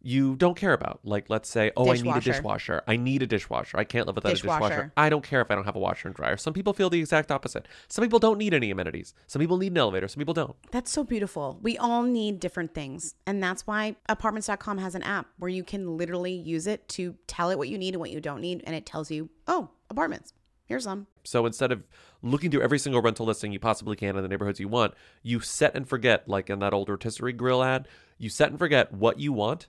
[0.00, 1.00] you don't care about.
[1.02, 2.32] Like let's say, "Oh, I need a Dishwasher.
[2.32, 2.82] dishwasher.
[2.86, 3.76] I need a dishwasher.
[3.78, 4.60] I can't live without a Dishwasher.
[4.68, 4.92] dishwasher.
[4.96, 7.00] I don't care if I don't have a washer and dryer." Some people feel the
[7.00, 7.66] exact opposite.
[7.88, 9.12] Some people don't need any amenities.
[9.26, 10.54] Some people need an elevator, some people don't.
[10.70, 11.58] That's so beautiful.
[11.60, 13.16] We all need different things.
[13.26, 17.50] And that's why apartments.com has an app where you can literally use it to tell
[17.50, 18.62] it what you need and what you don't need.
[18.68, 20.32] And it tells you, oh, apartments.
[20.66, 21.08] Here's some.
[21.24, 21.82] So instead of
[22.22, 25.40] looking through every single rental listing you possibly can in the neighborhoods you want, you
[25.40, 27.86] set and forget, like in that old rotisserie grill ad,
[28.18, 29.68] you set and forget what you want,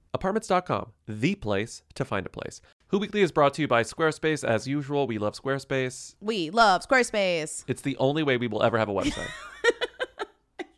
[0.13, 2.61] Apartments.com, the place to find a place.
[2.87, 4.43] Who Weekly is brought to you by Squarespace.
[4.47, 6.15] As usual, we love Squarespace.
[6.19, 7.63] We love Squarespace.
[7.67, 9.29] It's the only way we will ever have a website.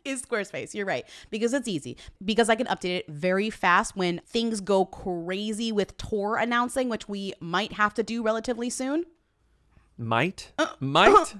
[0.04, 0.74] is Squarespace.
[0.74, 1.04] You're right.
[1.30, 1.96] Because it's easy.
[2.24, 7.08] Because I can update it very fast when things go crazy with tour announcing, which
[7.08, 9.04] we might have to do relatively soon.
[9.98, 10.52] Might?
[10.58, 11.34] Uh, Might?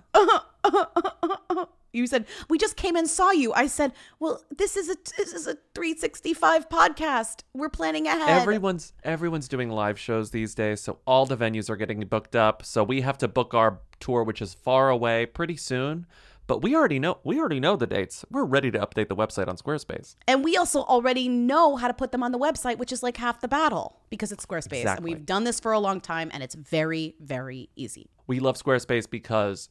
[1.95, 3.53] You said we just came and saw you.
[3.53, 7.41] I said, "Well, this is a this is a 365 podcast.
[7.55, 11.77] We're planning ahead." Everyone's everyone's doing live shows these days, so all the venues are
[11.77, 12.65] getting booked up.
[12.65, 16.07] So we have to book our tour, which is far away, pretty soon.
[16.47, 18.25] But we already know we already know the dates.
[18.31, 20.17] We're ready to update the website on Squarespace.
[20.29, 23.17] And we also already know how to put them on the website, which is like
[23.17, 24.85] half the battle because it's Squarespace.
[24.85, 28.11] And we've done this for a long time and it's very, very easy.
[28.27, 29.71] We love Squarespace because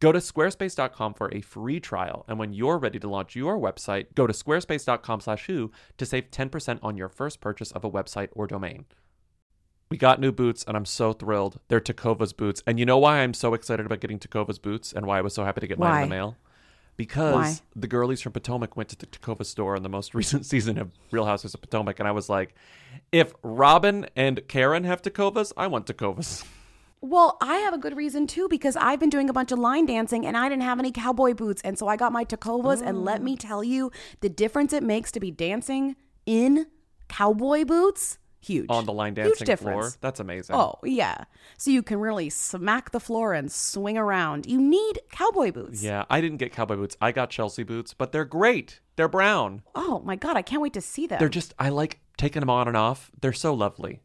[0.00, 4.14] Go to squarespace.com for a free trial, and when you're ready to launch your website,
[4.14, 8.84] go to squarespace.com/who to save 10% on your first purchase of a website or domain.
[9.90, 11.60] We got new boots, and I'm so thrilled.
[11.68, 15.06] They're Tecovas boots, and you know why I'm so excited about getting Tecovas boots, and
[15.06, 16.36] why I was so happy to get mine in the mail.
[16.96, 17.54] Because Why?
[17.74, 20.92] the girlies from Potomac went to the Tecovas store in the most recent season of
[21.10, 22.54] Real Houses of Potomac, and I was like,
[23.10, 26.44] if Robin and Karen have Tecovas, I want Tecovas.
[27.06, 29.84] Well, I have a good reason too because I've been doing a bunch of line
[29.84, 31.60] dancing and I didn't have any cowboy boots.
[31.62, 32.80] And so I got my Tecovas.
[32.80, 33.38] And let me mm.
[33.38, 36.66] tell you, the difference it makes to be dancing in
[37.08, 38.70] cowboy boots, huge.
[38.70, 39.88] on the line Huge dancing difference.
[39.88, 39.92] floor.
[40.00, 40.56] That's amazing.
[40.56, 41.24] Oh, yeah.
[41.58, 44.46] So you can really smack the floor and swing around.
[44.46, 45.82] You need cowboy boots.
[45.82, 46.96] Yeah, I didn't get cowboy boots.
[47.02, 48.80] I got Chelsea boots, but they're great.
[48.96, 49.60] They're brown.
[49.74, 51.18] Oh my God, I can't wait to see them.
[51.18, 53.10] They're just I like taking them on and off.
[53.20, 54.00] They're so lovely.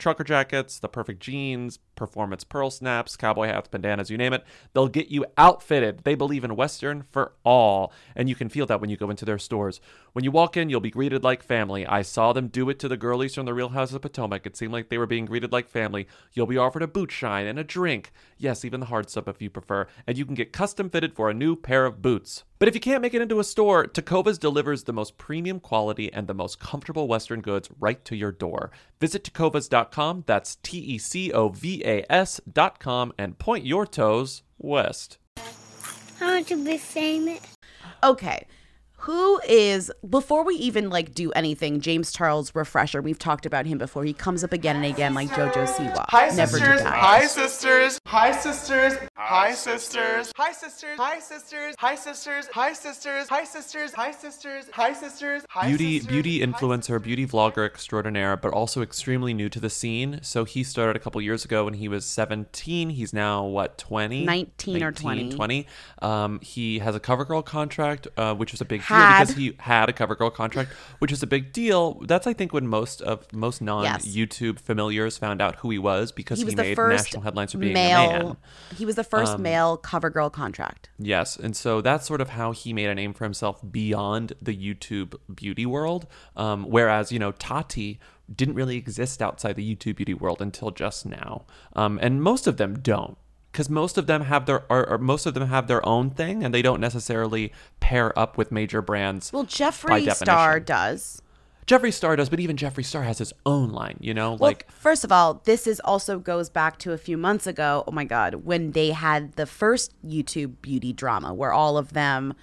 [0.00, 4.44] trucker jackets, the perfect jeans, performance pearl snaps, cowboy hats, bandanas, you name it.
[4.72, 6.04] They'll get you outfitted.
[6.04, 7.92] They believe in Western for all.
[8.16, 9.80] And you can feel that when you go into their stores.
[10.12, 11.86] When you walk in, you'll be greeted like family.
[11.86, 14.46] I saw them do it to the girlies from the Real House of Potomac.
[14.46, 16.08] It seemed like they were being greeted like family.
[16.32, 18.10] You'll be offered a boot shine and a drink.
[18.38, 19.86] Yes, even the hard stuff if you prefer.
[20.06, 22.44] And you can get custom fitted for a new pair of boots.
[22.60, 26.12] But if you can't make it into a store, Tecovas delivers the most premium quality
[26.12, 28.70] and the most comfortable Western goods right to your door.
[29.00, 35.16] Visit tecovas.com, that's T E C O V A S.com, and point your toes west.
[36.20, 37.40] I want to be famous.
[38.04, 38.46] Okay.
[39.04, 41.80] Who is before we even like do anything?
[41.80, 43.00] James Charles refresher.
[43.00, 44.04] We've talked about him before.
[44.04, 46.04] He comes up again and again like JoJo Siwa.
[46.10, 52.46] Hi Never sisters, hi sisters, hi sisters, hi sisters, hi sisters, hi sisters, hi sisters,
[52.52, 58.36] hi sisters, hi sisters, hi sisters, hi sisters, hi beauty beauty influencer, beauty vlogger extraordinaire,
[58.36, 60.20] but also extremely new to the scene.
[60.22, 62.90] So he started a couple years ago when he was 17.
[62.90, 65.30] He's now what 20, 19 or 20.
[65.30, 65.66] 20.
[66.02, 69.20] Um, he has a CoverGirl contract, uh, which was a big deal Had.
[69.20, 72.00] because he had a CoverGirl contract, which is a big deal.
[72.06, 76.12] That's I think when most of most non YouTube familiars found out who he was
[76.12, 78.10] because he he, was the made national headlines for being male.
[78.10, 78.36] a man.
[78.76, 80.90] He was the first Um, male cover girl contract.
[80.98, 84.54] Yes, and so that's sort of how he made a name for himself beyond the
[84.56, 86.06] YouTube beauty world.
[86.36, 88.00] Um, whereas you know Tati
[88.34, 92.56] didn't really exist outside the YouTube beauty world until just now, um, and most of
[92.58, 93.18] them don't,
[93.52, 96.44] because most of them have their or, or most of them have their own thing,
[96.44, 99.32] and they don't necessarily pair up with major brands.
[99.32, 100.12] Well, Jeffree.
[100.14, 101.20] Star does.
[101.66, 103.96] Jeffree Star does, but even Jeffree Star has his own line.
[104.00, 107.16] You know, Well, like first of all, this is also goes back to a few
[107.16, 107.84] months ago.
[107.86, 112.34] Oh my God, when they had the first YouTube beauty drama where all of them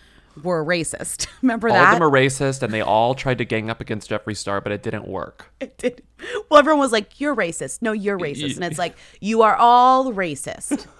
[0.43, 1.27] were racist.
[1.41, 1.79] Remember all that?
[1.81, 4.61] All of them are racist, and they all tried to gang up against Jeffree Star,
[4.61, 5.51] but it didn't work.
[5.59, 6.03] It did.
[6.49, 10.13] Well, everyone was like, "You're racist." No, you're racist, and it's like you are all
[10.13, 10.87] racist.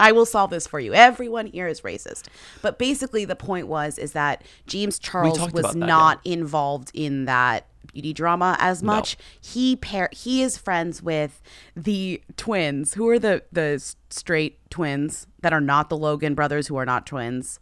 [0.00, 0.92] I will solve this for you.
[0.92, 2.24] Everyone here is racist.
[2.62, 7.66] But basically, the point was is that James Charles was that, not involved in that
[7.92, 8.94] beauty drama as No.
[8.94, 9.16] much.
[9.40, 11.40] He pair he is friends with
[11.76, 16.76] the twins, who are the the straight twins that are not the Logan brothers, who
[16.76, 17.60] are not twins.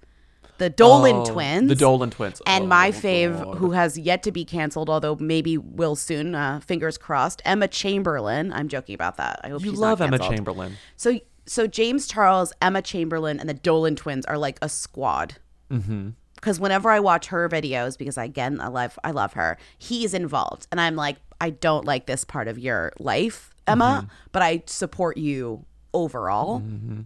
[0.59, 1.68] The Dolan Oh, twins.
[1.68, 2.40] the Dolan twins.
[2.47, 3.57] And Oh, my fave, God.
[3.59, 8.53] who has yet to be canceled, although maybe will soon, uh, fingers crossed, Emma Chamberlain.
[8.53, 9.40] I'm joking about that.
[9.43, 10.18] I hope You love Emma.
[10.18, 10.76] Chamberlain.
[10.97, 15.36] So so James Charles, Emma Chamberlain, and the Dolan twins are like a squad.
[15.70, 16.11] Mm-hmm.
[16.34, 20.66] Because whenever I watch her videos, because again I love I love her, he's involved,
[20.72, 25.16] and I'm like, I don't like this part of your life, Emma, but I support
[25.16, 25.64] you
[25.95, 26.61] overall.
[26.61, 27.03] Mm-hmm.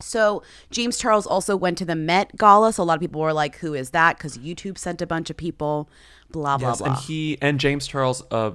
[0.00, 2.72] So James Charles also went to the Met Gala.
[2.72, 5.30] So a lot of people were like, "Who is that?" Because YouTube sent a bunch
[5.30, 5.90] of people.
[6.30, 6.88] Blah blah yes, blah.
[6.88, 8.52] and he and James Charles uh,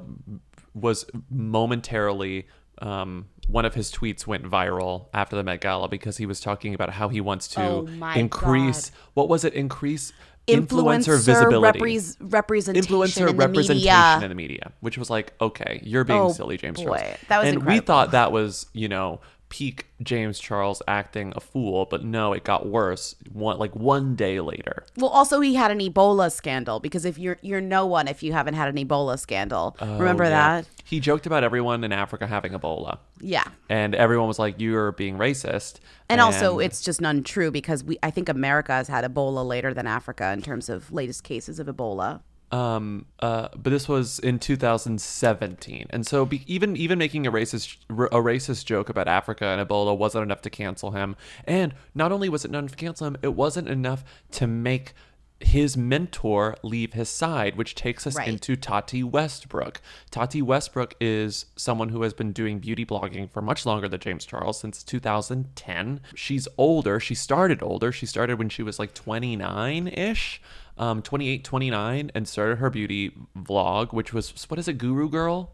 [0.74, 2.48] was momentarily
[2.82, 6.74] um, one of his tweets went viral after the Met Gala because he was talking
[6.74, 9.54] about how he wants to Oh increase what was it?
[9.54, 10.14] Increase
[10.46, 11.80] Influencer influencer visibility.
[11.80, 14.20] repres- representation influencer in the representation media.
[14.22, 16.98] in the media which was like okay you're being Oh, silly James boy.
[16.98, 17.18] Charles.
[17.30, 19.22] That was and we thought that was you know
[19.54, 24.39] peak James Charles acting a fool but no it got worse one like one day
[24.39, 28.24] later Well, also he had an Ebola scandal because if you're you're no one if
[28.24, 29.78] you haven't had an Ebola scandal.
[29.80, 30.62] Oh, Remember Oh, yeah.
[30.62, 30.68] that?
[30.86, 32.97] He joked about everyone in Africa having Ebola.
[33.22, 33.43] Yeah.
[33.70, 35.80] And everyone was like, "You're being racist."
[36.10, 39.86] And, also, it's just untrue because we I think America has had Ebola later than
[39.88, 42.22] Africa in terms of latest cases of Ebola.
[42.54, 47.78] Um uh but this was in 2017 and so be, even even making a racist
[47.89, 52.30] a racist joke about africa and ebola wasn't enough to cancel him and not only
[52.30, 54.93] was it not enough to cancel him it wasn't enough to make
[55.39, 58.30] his mentor leave his side, which takes us Right.
[58.30, 59.82] into Tati Westbrook.
[60.10, 64.24] Tati Westbrook is someone who has been doing beauty blogging for much longer than James
[64.24, 65.99] Charles, since 2010.
[66.16, 66.97] She's older.
[66.97, 67.91] She started older.
[67.91, 70.41] She started when she was like 29 ish,
[70.78, 75.51] um, 28, 29, and started her beauty vlog, which was, what is it, Guru Girl?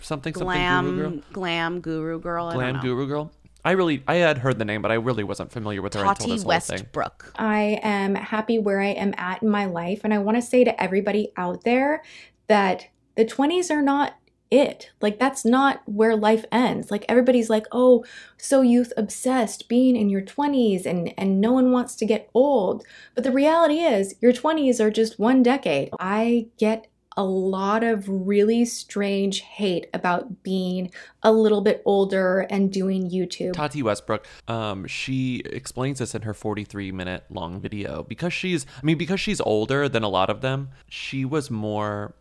[0.00, 1.10] Something, something Guru Girl?
[1.10, 2.46] Glam, glam guru girl.
[2.46, 2.82] I don't Glam know.
[2.82, 3.32] Guru Girl?
[3.64, 6.14] I really, I had heard the name, but I really wasn't familiar with her until
[6.14, 6.78] Tati this whole thing.
[6.78, 7.32] Westbrook.
[7.36, 10.00] I am happy where I am at in my life.
[10.02, 12.02] And I want to say to everybody out there
[12.48, 14.14] that the 20s are not
[14.52, 14.90] it.
[15.00, 16.90] Like, that's not where life ends.
[16.90, 18.04] Like, everybody's like, oh,
[18.36, 22.84] so youth obsessed being in your 20s and, and no one wants to get old.
[23.14, 25.90] But the reality is, your 20s are just one decade.
[25.98, 26.86] I get
[27.16, 30.90] a lot of really strange hate about being
[31.22, 33.52] a little bit older and doing YouTube.
[33.52, 38.86] Tati Westbrook, um, she explains this in her 43 minute long video because she's, I
[38.86, 42.14] mean, because she's older than a lot of them, she was more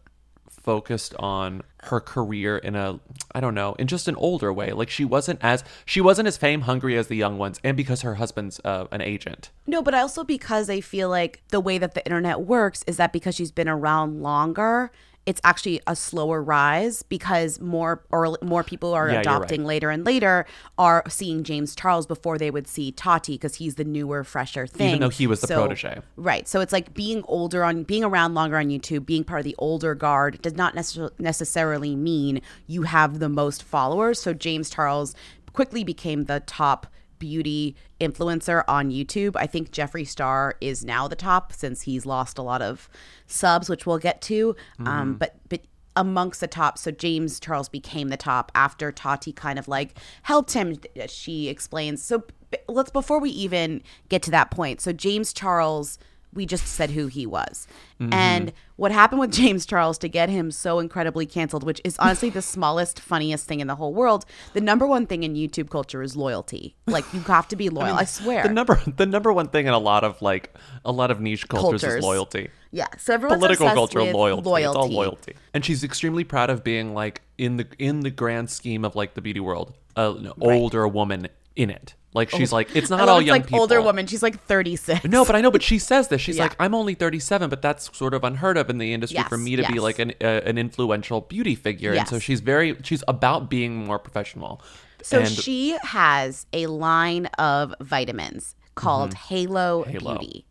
[0.63, 2.99] focused on her career in a
[3.33, 4.71] I don't know in just an older way.
[4.71, 8.01] Like she wasn't as she wasn't as fame hungry as the young ones and because
[8.01, 9.49] her husband's uh, an agent.
[9.67, 13.13] No, but also because I feel like the way that the internet works is that
[13.13, 14.91] because she's been around longer,
[15.27, 19.67] it's actually a slower rise because more or more people are Yeah, adopting right.
[19.67, 20.47] later and later
[20.79, 24.89] are seeing James Charles before they would see Tati because he's the newer, fresher thing.
[24.89, 26.01] Even though he was the So- protege.
[26.15, 26.47] Right.
[26.47, 29.55] So it's like being older on being around longer on YouTube, being part of the
[29.59, 34.19] older guard does not necess- necessarily mean you have the most followers.
[34.19, 35.13] So James Charles
[35.53, 36.87] quickly became the top
[37.21, 39.37] beauty influencer on YouTube.
[39.37, 42.89] I think Jeffree Star is now the top since he's lost a lot of
[43.27, 44.55] subs, which we'll get to.
[44.79, 45.19] Um, Mhm.
[45.19, 45.61] but but
[45.95, 50.53] amongst the top, so James Charles became the top after Tati kind of like helped
[50.53, 50.77] him.
[51.07, 52.01] She explains.
[52.03, 52.23] So
[52.67, 54.81] let's before we even get to that point.
[54.81, 55.97] So James Charles.
[56.33, 57.67] We just said who he was.
[57.99, 58.13] Mhm.
[58.13, 62.29] And what happened with James Charles to get him so incredibly canceled, which is honestly
[62.29, 64.25] the smallest, funniest thing in the whole world.
[64.53, 66.75] The number one thing in YouTube culture is loyalty.
[66.87, 67.95] Like you have to be loyal.
[67.95, 68.43] I, swear.
[68.43, 70.55] The number the number one thing in a lot of like
[70.85, 71.97] a lot of niche cultures, Cultures.
[71.99, 72.49] is loyalty.
[72.71, 74.39] Yeah, so everyone's political culture with loyalty.
[74.63, 74.95] It's all loyalty.
[74.95, 75.35] loyalty.
[75.53, 79.13] And she's extremely proud of being like in the in the grand scheme of like
[79.13, 81.95] the beauty world, uh, an older woman in it.
[82.13, 82.57] Like she's Oh.
[82.57, 83.61] like it's not all it's young like people.
[83.61, 84.05] older woman.
[84.05, 85.05] She's like 36.
[85.05, 85.49] No, but I know.
[85.49, 86.19] But she says this.
[86.19, 86.43] She's Yeah.
[86.43, 89.45] like, I'm only 37, but that's sort of unheard of in the industry for Yes,
[89.45, 89.81] me to be yes.
[89.81, 91.93] like an uh, an influential beauty figure.
[91.93, 92.23] And so Yes.
[92.23, 94.61] she's very she's about being more professional.
[95.01, 99.17] So and she has a line of vitamins called Mhm.
[99.29, 100.17] Halo, Halo.
[100.17, 100.45] Beauty.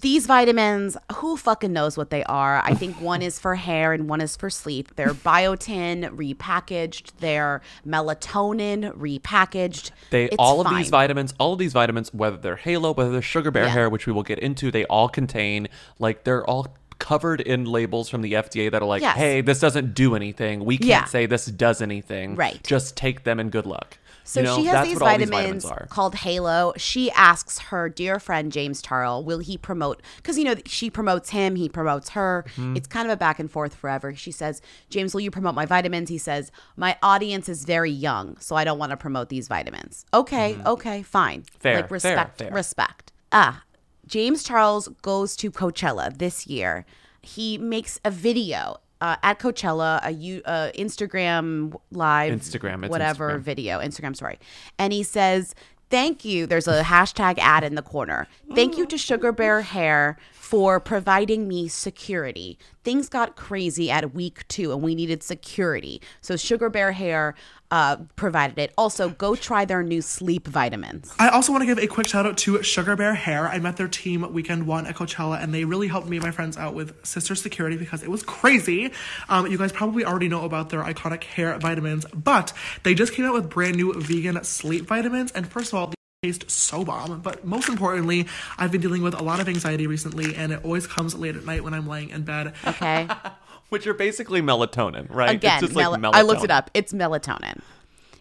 [0.00, 2.62] These vitamins, who fucking knows what they are?
[2.64, 4.96] I think one is for hair and one is for sleep.
[4.96, 7.12] They're biotin repackaged.
[7.20, 9.90] They're melatonin repackaged.
[10.10, 10.76] They It's all of fine.
[10.78, 13.70] these vitamins, all of these vitamins, whether they're Halo, whether they're Sugar Bear Yeah.
[13.70, 15.68] Hair, which we will get into, they all contain
[15.98, 16.68] like they're all
[16.98, 19.16] covered in labels from the FDA that are like, Yes.
[19.16, 20.64] "Hey, this doesn't do anything.
[20.64, 21.04] We can't Yeah.
[21.04, 22.36] say this does anything.
[22.36, 22.58] Right.
[22.64, 25.88] Just take them and good luck." So you know, she has these vitamins, these vitamins
[25.88, 26.72] called Halo.
[26.76, 30.02] She asks her dear friend James Charles, will he promote?
[30.16, 32.44] Because you know she promotes him, he promotes her.
[32.56, 32.76] Mhm.
[32.76, 34.14] It's kind of a back and forth forever.
[34.14, 34.60] She says,
[34.90, 36.08] James, will you promote my vitamins?
[36.08, 40.04] He says, my audience is very young, so I don't want to promote these vitamins.
[40.12, 41.42] Okay, okay, fine.
[41.42, 41.58] Mm-hmm.
[41.60, 42.50] Fair, like fair, respect, fair.
[42.52, 43.12] respect.
[43.30, 43.62] Ah,
[44.08, 46.84] James Charles goes to Coachella this year.
[47.22, 48.78] He makes a video.
[49.00, 53.40] Uh, at Coachella, a you uh, Instagram live, Instagram, it's whatever Instagram.
[53.42, 54.38] video, Instagram story,
[54.78, 55.54] and he says,
[55.90, 58.26] "Thank you." There's a hashtag ad in the corner.
[58.54, 60.16] Thank you to Sugar Bear Hair
[60.46, 62.56] for providing me security.
[62.84, 66.00] Things got crazy at week two, and we needed security.
[66.20, 67.34] So Sugar Bear Hair
[67.72, 68.72] uh, provided it.
[68.78, 71.12] Also, go try their new sleep vitamins.
[71.18, 73.48] I also want to give a quick shout out to Sugar Bear Hair.
[73.48, 76.30] I met their team weekend one at Coachella, and they really helped me and my
[76.30, 78.92] friends out with sister security because it was crazy.
[79.28, 82.52] Um, you guys probably already know about their iconic hair vitamins, but
[82.84, 85.32] they just came out with brand new vegan sleep vitamins.
[85.32, 85.95] And first of all,
[86.26, 87.20] taste so bomb.
[87.20, 88.26] But most importantly,
[88.58, 91.44] I've been dealing with a lot of anxiety recently, and it always comes late at
[91.44, 92.54] night when I'm laying in bed.
[92.66, 93.08] Okay.
[93.68, 95.30] Which are basically melatonin, right?
[95.34, 96.70] Again, it's just like mel- I looked it up.
[96.72, 97.60] It's melatonin.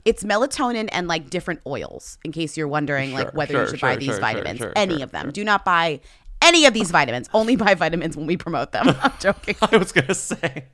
[0.04, 3.70] It's melatonin and like different oils, in case you're wondering Sure, like whether sure, you
[3.70, 4.58] should buy these sure, sure, vitamins.
[4.58, 5.32] sure, any sure, of them.
[5.32, 6.00] Do not buy
[6.42, 7.30] any of these vitamins.
[7.34, 8.90] Only buy vitamins when we promote them.
[9.02, 9.56] I'm joking.
[9.62, 10.66] I was gonna say,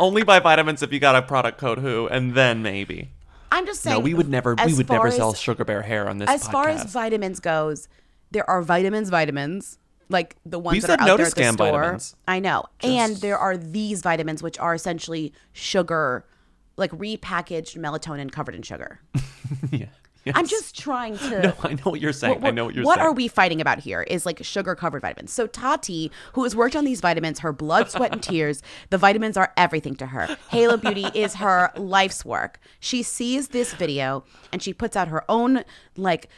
[0.00, 3.10] only buy vitamins if you got a product code Who, and then maybe.
[3.54, 3.94] I'm just saying.
[3.96, 4.54] no, we would never.
[4.66, 6.28] We would never far sell Sugar Bear Hair on this.
[6.28, 7.88] As far as vitamins goes,
[8.32, 9.78] there are vitamins, vitamins
[10.08, 11.80] like the ones We that are out no there to at the store.
[11.80, 12.16] vitamins.
[12.28, 16.26] I know, and there are these vitamins which are essentially sugar,
[16.76, 19.00] like repackaged melatonin covered in sugar.
[19.70, 19.86] yeah.
[20.34, 21.34] I'm just trying to.
[21.44, 22.44] No, I know what you're saying.
[22.44, 23.04] I know what you're what saying.
[23.04, 24.02] What are we fighting about here?
[24.02, 25.32] Is like sugar covered vitamins.
[25.32, 29.36] So Tati, who has worked on these vitamins, her blood, sweat, and tears, the vitamins
[29.36, 30.36] are everything to her.
[30.48, 32.60] Halo Beauty is her life's work.
[32.80, 35.64] She sees this video and she puts out her own
[35.96, 36.28] like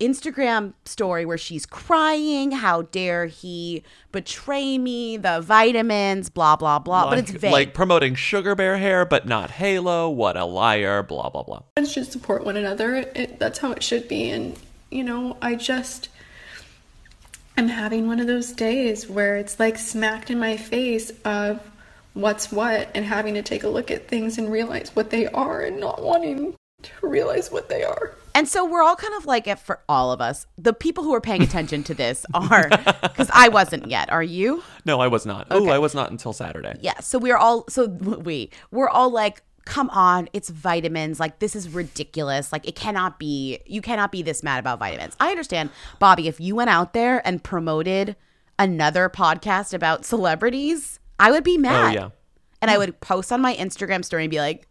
[0.00, 2.50] Instagram story where she's crying.
[2.52, 3.82] How dare he
[4.12, 5.16] betray me?
[5.16, 7.10] The vitamins, blah blah blah.
[7.10, 7.52] but it's Like- vague.
[7.52, 10.08] Like promoting Sugar Bear Hair, but not Halo.
[10.08, 11.02] What a liar!
[11.02, 11.62] Blah blah blah.
[11.76, 12.94] Friends should support one another.
[12.96, 14.30] It, that's how it should be.
[14.30, 14.56] And,
[14.90, 16.08] you know, I just
[17.56, 21.60] I'm having one of those days where it's like smacked in my face of
[22.14, 25.60] what's what and having to take a look at things and realize what they are
[25.60, 28.14] and not wanting to realize what they are.
[28.34, 31.14] And so we're all kind of like, if for all of us, the people who
[31.14, 34.10] are paying attention to this are, because I wasn't yet.
[34.10, 34.62] Are you?
[34.84, 35.46] No, I was not.
[35.50, 36.76] Oh, I was not until Saturday.
[36.80, 36.98] Yeah.
[37.00, 41.20] So we're all, so we, we're all like, come on, it's vitamins.
[41.20, 42.52] Like, this is ridiculous.
[42.52, 45.16] Like, it cannot be, you cannot be this mad about vitamins.
[45.20, 48.16] I understand, Bobby, if you went out there and promoted
[48.58, 51.90] another podcast about celebrities, I would be mad.
[51.90, 52.08] Oh yeah.
[52.64, 54.66] And I would post on my Instagram story and be like,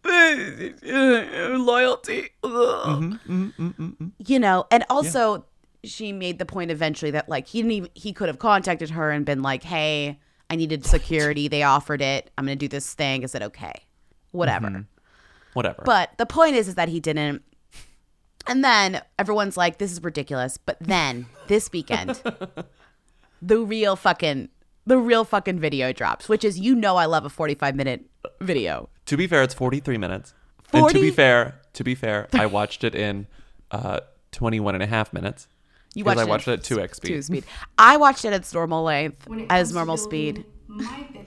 [1.58, 2.30] loyalty.
[2.42, 3.18] Ugh.
[3.28, 5.44] Mm-hmm, you know and also
[5.84, 9.10] she made the point eventually that like he didn't even he could have contacted her
[9.10, 10.18] and been like hey
[10.50, 11.48] i needed security.
[11.48, 12.30] They offered it.
[12.36, 13.22] I'm gonna do this thing.
[13.22, 13.72] Is it okay?
[14.32, 14.68] Whatever.
[14.68, 14.86] Mhm.
[15.52, 15.82] Whatever.
[15.84, 17.42] but the point is is that he didn't.
[18.46, 20.58] And then everyone's like this is ridiculous.
[20.58, 22.20] But then this weekend
[23.42, 24.48] the real fucking
[24.86, 28.04] the real fucking video drops which is you know i love a 45 minute
[28.40, 30.32] video To be fair, it's 43 minutes.
[30.72, 33.26] And to be fair, to be fair, I watched it in
[33.70, 34.00] uh
[34.32, 35.46] 21 and a half minutes.
[35.94, 37.08] You because watched I watched it at 2x speed.
[37.08, 37.44] Two speed.
[37.78, 40.44] I watched it at its normal length as normal speed.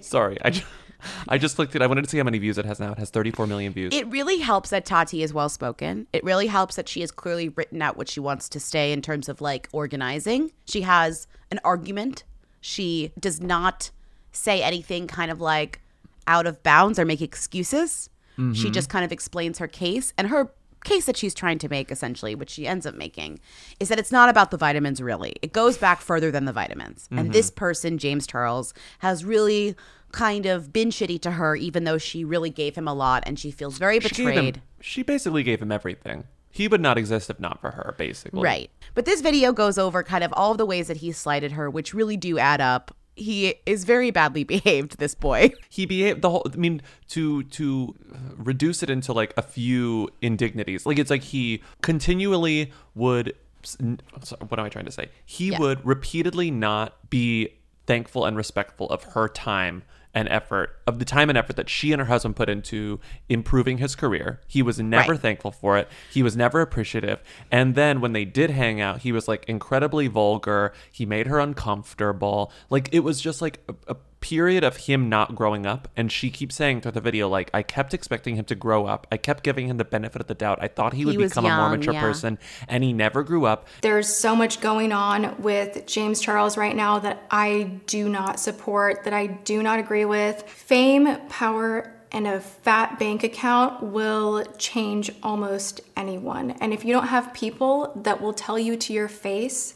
[0.01, 0.65] Sorry, I just,
[1.29, 1.81] I just clicked it.
[1.81, 2.91] I wanted to see how many views it has now.
[2.91, 3.93] It has 34 million views.
[3.93, 6.07] It really helps that Tati is well spoken.
[6.11, 9.01] It really helps that she has clearly written out what she wants to say in
[9.01, 10.51] terms of like organizing.
[10.65, 12.23] She has an argument.
[12.67, 13.91] She does not
[14.33, 15.79] say anything kind of like
[16.27, 18.09] out of bounds or make excuses.
[18.35, 18.73] She Mhm.
[18.73, 20.51] just kind of explains her case and her
[20.83, 23.39] case that she's trying to make essentially which she ends up making
[23.79, 27.07] is that it's not about the vitamins really it goes back further than the vitamins
[27.11, 27.33] and Mhm.
[27.33, 29.75] this person james charles has really
[30.11, 33.37] kind of been shitty to her even though she really gave him a lot and
[33.39, 36.25] she feels very She him- betrayed she basically gave him everything.
[36.57, 38.41] He would not exist if not for her, basically.
[38.41, 38.71] Right.
[38.95, 41.69] But this video goes over kind of all of the ways that he slighted her,
[41.69, 42.95] which really do add up.
[43.15, 45.51] He is very badly behaved, this boy.
[45.69, 46.47] He behaved the whole.
[46.51, 47.95] I mean, to to
[48.37, 53.33] reduce it into like a few indignities, like it's like he continually would.
[53.79, 55.09] What am I trying to say?
[55.25, 55.59] He Yeah.
[55.59, 57.49] would repeatedly not be
[57.85, 59.83] thankful and respectful of her time
[60.17, 62.99] and effort, of the time and effort that she and her husband put into
[63.29, 64.41] improving his career.
[64.47, 65.21] He was never Right.
[65.21, 65.87] thankful for it.
[66.11, 67.19] He was never appreciative.
[67.51, 70.73] And then when they did hang out, he was like incredibly vulgar.
[70.91, 72.51] He made her uncomfortable.
[72.71, 73.95] Like it was just like a, a
[74.27, 75.87] period of him not growing up.
[75.95, 79.07] And she keeps saying through the video, like, I kept expecting him to grow up.
[79.09, 80.59] I kept giving him the benefit of the doubt.
[80.61, 82.01] I thought he He would was become a more mature yeah.
[82.01, 82.37] person.
[82.67, 83.67] And he never grew up.
[83.81, 89.05] There's so much going on with James Charles right now that I do not support,
[89.05, 90.41] that I do not agree with.
[90.43, 96.51] Fame, power, and a fat bank account will change almost anyone.
[96.59, 99.75] And if you don't have people that will tell you to your face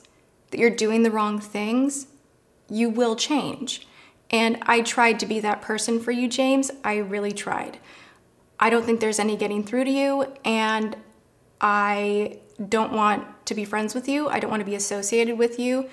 [0.49, 2.07] that you're doing the wrong things,
[2.69, 3.87] you will change.
[4.31, 6.71] And I tried to be that person for you, James.
[6.83, 7.79] I really tried.
[8.59, 10.95] I don't think there's any getting through to you, and
[11.59, 14.29] I don't want to be friends with you.
[14.29, 15.89] I don't want to be associated with you.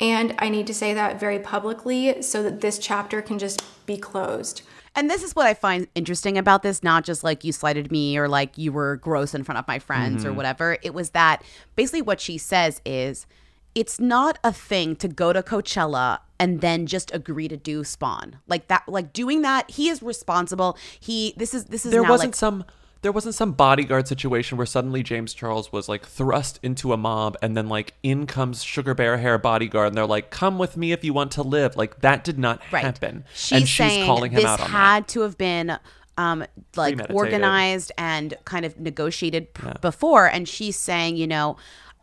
[0.00, 3.96] And I need to say that very publicly so that this chapter can just be
[3.96, 4.62] closed.
[4.94, 8.16] And this is what I find interesting about this, not just like you slighted me
[8.18, 10.32] or like you were gross in front of my friends or Mm-hmm.
[10.32, 10.36] Mhm.
[10.36, 10.78] whatever.
[10.82, 11.42] It was that
[11.76, 13.26] basically what she says is
[13.74, 18.38] it's not a thing to go to Coachella and then just agree to do spawn.
[18.46, 20.76] Like that like doing that, he is responsible.
[21.00, 22.64] He this is this is there wasn't like, some
[23.02, 27.36] there wasn't some bodyguard situation where suddenly James Charles was like thrust into a mob
[27.40, 30.92] and then like in comes Sugar Bear Hair bodyguard and they're like come with me
[30.92, 34.44] if you want to live like that did not happen She's and she's calling him
[34.44, 35.78] out on that had to have been
[36.18, 36.44] um,
[36.76, 40.26] like organized and kind of negotiated p- before.
[40.26, 41.56] And she's saying, you know,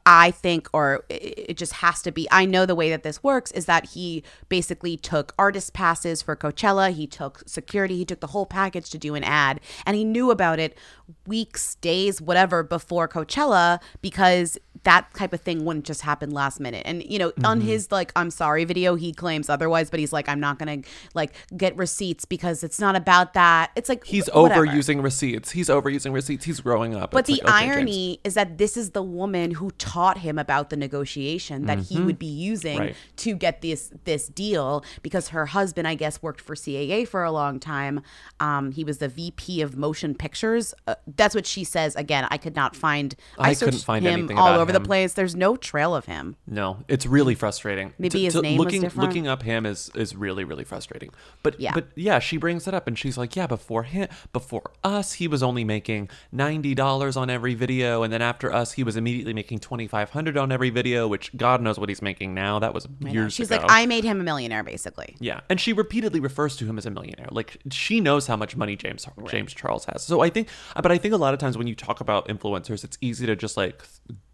[0.05, 2.27] I think, or it just has to be.
[2.29, 6.35] I know the way that this works is that he basically took artist passes for
[6.35, 10.03] Coachella, he took security, he took the whole package to do an ad, and he
[10.03, 10.77] knew about it
[11.25, 16.81] weeks, days, whatever before Coachella because that type of thing wouldn't just happen last minute.
[16.85, 17.67] And you know, on Mm-hmm.
[17.67, 17.71] Mhm.
[17.71, 20.89] his like I'm sorry video, he claims otherwise, but he's like I'm not going to
[21.13, 23.71] like get receipts because it's not about that.
[23.77, 24.65] It's like he's whatever.
[24.67, 27.75] overusing receipts he's overusing receipts he's growing up But It's the like, okay, James.
[27.77, 31.97] irony is that this is the woman who taught him about the negotiation that he
[31.97, 32.05] Mhm.
[32.05, 32.95] would be using Right.
[33.17, 37.31] to get this this deal because her husband, I guess, worked for CAA for a
[37.31, 38.01] long time.
[38.39, 40.73] Um, he was the VP of motion pictures.
[40.87, 41.95] Uh, that's what she says.
[41.95, 43.15] Again, I could not find.
[43.37, 44.81] I couldn't find him anything all over him.
[44.81, 45.13] the place.
[45.13, 46.35] There's no trail of him.
[46.47, 47.93] No, it's really frustrating.
[47.99, 49.07] Maybe To- his to- name was looking, different?
[49.09, 51.11] Looking up him is is really really frustrating.
[51.43, 51.73] But Yeah.
[51.75, 55.27] but yeah, she brings it up and she's like, yeah, before him, before us, he
[55.27, 59.33] was only making ninety dollars on every video, and then after us, he was immediately
[59.33, 62.59] making twenty five hundred on every video, which God knows what he's making now.
[62.59, 63.61] That was years She's ago.
[63.61, 65.15] like, I made him a millionaire, basically.
[65.19, 67.27] Yeah, and she repeatedly refers to him as a millionaire.
[67.31, 70.03] Like she knows how much money James James Charles has.
[70.03, 72.83] So I think, but I think a lot of times when you talk about influencers,
[72.83, 73.83] it's easy to just like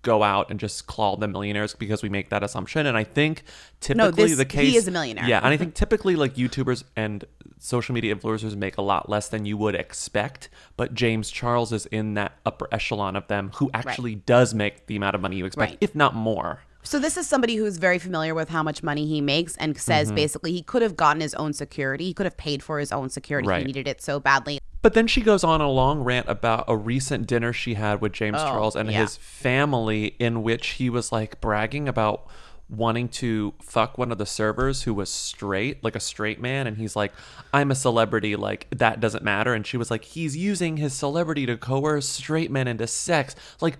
[0.01, 2.85] go out and just call them millionaires because we make that assumption.
[2.85, 3.43] And I think
[3.81, 5.25] typically this- the case he is a millionaire.
[5.27, 7.25] Yeah, and I think typically like YouTubers and
[7.57, 10.49] social media influencers make a lot less than you would expect.
[10.77, 14.95] But James Charles is in that upper echelon of them who actually does make the
[14.95, 15.77] amount of money you expect, Right.
[15.81, 16.61] if not more.
[16.81, 20.11] So this is somebody who's very familiar with how much money he makes and says
[20.11, 20.15] Mhm.
[20.15, 22.05] basically he could have gotten his own security.
[22.05, 23.49] He could have paid for his own security.
[23.49, 23.59] Right.
[23.59, 24.59] He needed it so badly.
[24.81, 28.13] But then she goes on a long rant about a recent dinner she had with
[28.13, 29.01] James Oh, Charles and yeah.
[29.01, 32.27] his family, in which he was like bragging about
[32.69, 36.67] wanting to fuck one of the servers who was straight, like a straight man.
[36.67, 37.11] And he's like,
[37.51, 39.53] I'm a celebrity, like that doesn't matter.
[39.53, 43.35] And she was like, he's using his celebrity to coerce straight men into sex.
[43.59, 43.77] Like,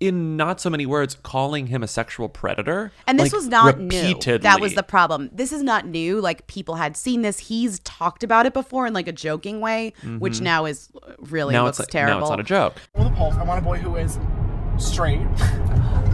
[0.00, 2.92] in not so many words, calling him a sexual predator.
[3.06, 4.32] And this like, was not repeatedly.
[4.34, 4.38] new.
[4.38, 5.30] That was the problem.
[5.32, 6.20] This is not new.
[6.20, 7.38] Like people had seen this.
[7.38, 10.42] He's talked about it before in like a joking way, which Mhm.
[10.42, 10.88] now is
[11.18, 12.18] really now looks it's terrible.
[12.20, 12.74] Now it's not a joke.
[12.94, 13.34] Well, the pulse.
[13.34, 14.18] I want a boy who is
[14.78, 15.18] straight.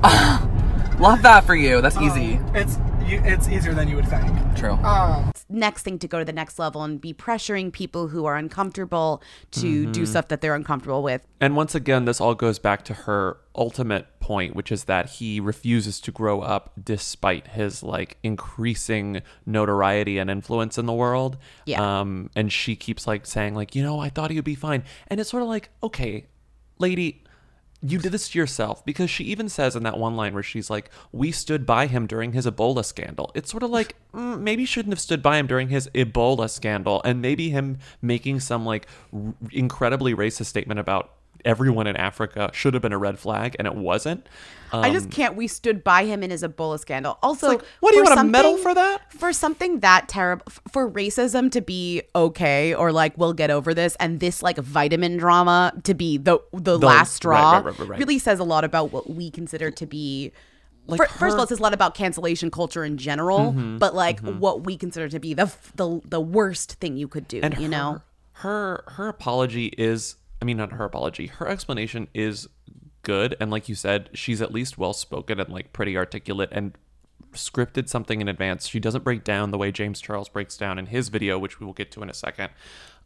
[1.00, 1.80] Love that for you.
[1.80, 2.38] That's easy.
[2.54, 4.24] It's you, it's easier than you would think.
[4.56, 4.72] True.
[4.74, 8.36] Um, next thing to go to the next level and be pressuring people who are
[8.36, 10.08] uncomfortable to do Mhm.
[10.08, 11.26] stuff that they're uncomfortable with.
[11.40, 15.38] And once again, this all goes back to her ultimate point, which is that he
[15.40, 21.36] refuses to grow up despite his like increasing notoriety and influence in the world.
[21.66, 22.00] Yeah.
[22.00, 24.82] Um, and she keeps like saying like, you know, I thought he would be fine,
[25.08, 26.26] and it's sort of like, okay,
[26.78, 27.20] lady.
[27.86, 30.70] You did this to yourself because she even says in that one line where she's
[30.70, 34.62] like, "We stood by him during his Ebola scandal." It's sort of like mm, maybe
[34.62, 38.64] you shouldn't have stood by him during his Ebola scandal, and maybe him making some
[38.64, 41.13] like r- incredibly racist statement about
[41.44, 44.26] everyone in Africa should have been a red flag, and it wasn't.
[44.72, 45.36] I just Um, can't.
[45.36, 47.16] We stood by him in his Ebola scandal.
[47.22, 49.12] Also, like, what do you want a medal for that?
[49.12, 53.96] For something that terrible, for racism to be okay, or like we'll get over this,
[54.00, 57.98] and this like vitamin drama to be the the, The- last straw, right, right, right,
[58.00, 60.32] really says a lot about what we consider to be.
[60.86, 63.78] Like fir- first of all, it says a lot about cancellation culture in general, Mhm,
[63.78, 64.38] but like mhm.
[64.38, 67.40] what we consider to be the the the worst thing you could do.
[67.42, 68.02] And you know,
[68.38, 72.46] her her apology is i mean not her apology her explanation is
[73.00, 76.76] good and like you said she's at least well spoken and like pretty articulate and
[77.32, 80.84] scripted something in advance she doesn't break down the way james charles breaks down in
[80.86, 82.50] his video which we will get to in a second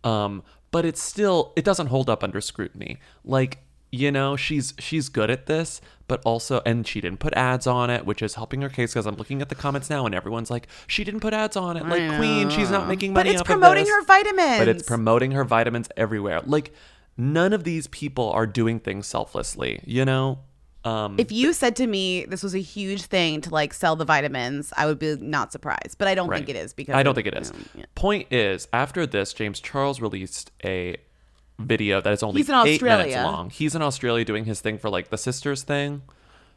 [0.03, 3.59] um but it's still it doesn't hold up under scrutiny like
[3.93, 7.89] you know she's she's good at this but also and she didn't put ads on
[7.89, 10.51] it which is helping her case because i'm looking at the comments now and everyone's
[10.51, 12.89] like she didn't put ads on it like queen she's not know.
[12.89, 13.95] making But money it's off promoting of this.
[13.95, 14.59] her vitamins.
[14.59, 16.75] but it's promoting her vitamins everywhere like
[17.19, 20.39] none of these people are doing things selflessly you know
[20.85, 24.05] um if you said to me this was a huge thing to like sell the
[24.05, 25.99] vitamins, I would be not surprised.
[25.99, 27.53] But I don't think it is because I don't think it is.
[27.53, 27.85] know, yeah.
[27.97, 30.97] Point is, after this, James Charles released a
[31.59, 33.23] video that is only He's in eight minutes Australia.
[33.25, 33.51] long.
[33.51, 36.03] He's in Australia doing his thing for like the sisters thing.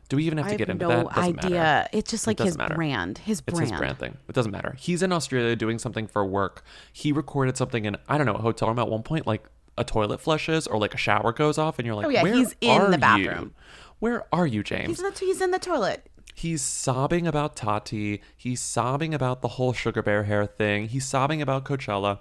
[0.07, 1.17] Do we even have I to get have into no that?
[1.17, 1.49] Idea.
[1.49, 1.89] Matter.
[1.91, 2.75] It's just It like his matter.
[2.75, 3.17] brand.
[3.17, 3.79] His It's his brand.
[3.81, 4.17] brand thing.
[4.29, 4.75] It doesn't matter.
[4.77, 6.63] He's in Australia doing something for work.
[6.93, 9.43] He recorded something in I don't know a hotel room at one point, like
[9.77, 12.33] a toilet flushes or like a shower goes off, and you're like, Oh, yeah, Where
[12.33, 12.99] he's in are the you?
[12.99, 13.53] bathroom.
[13.99, 14.87] Where are you, James?
[14.87, 16.07] He's in the he's in the toilet.
[16.33, 18.21] He's sobbing about Tati.
[18.35, 20.87] He's sobbing about the whole sugar bear hair thing.
[20.87, 22.19] He's sobbing about Coachella.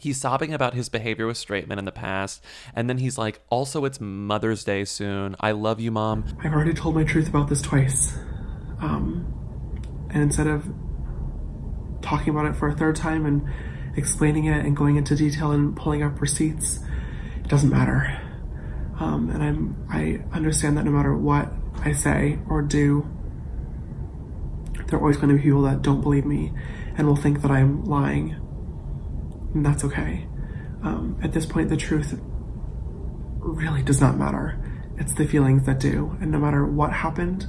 [0.00, 2.44] He's sobbing about his behavior with straight men in the past.
[2.72, 5.34] And then he's like, also, it's Mother's Day soon.
[5.40, 6.24] I love you, Mom.
[6.44, 8.16] I've already told my truth about this twice.
[8.80, 9.26] Um,
[10.10, 10.68] and instead of
[12.00, 13.42] talking about it for a third time and
[13.98, 16.80] explaining it and going into detail and pulling up receipts,
[17.42, 18.20] it doesn't matter.
[18.98, 21.52] Um, and I'm I understand that no matter what
[21.84, 23.06] I say or do,
[24.86, 26.52] there are always going to be people that don't believe me
[26.96, 28.36] and will think that I'm lying.
[29.54, 30.26] And that's okay.
[30.82, 32.18] Um, at this point, the truth
[33.38, 34.58] really does not matter.
[34.96, 36.16] It's the feelings that do.
[36.20, 37.46] And no matter what happened,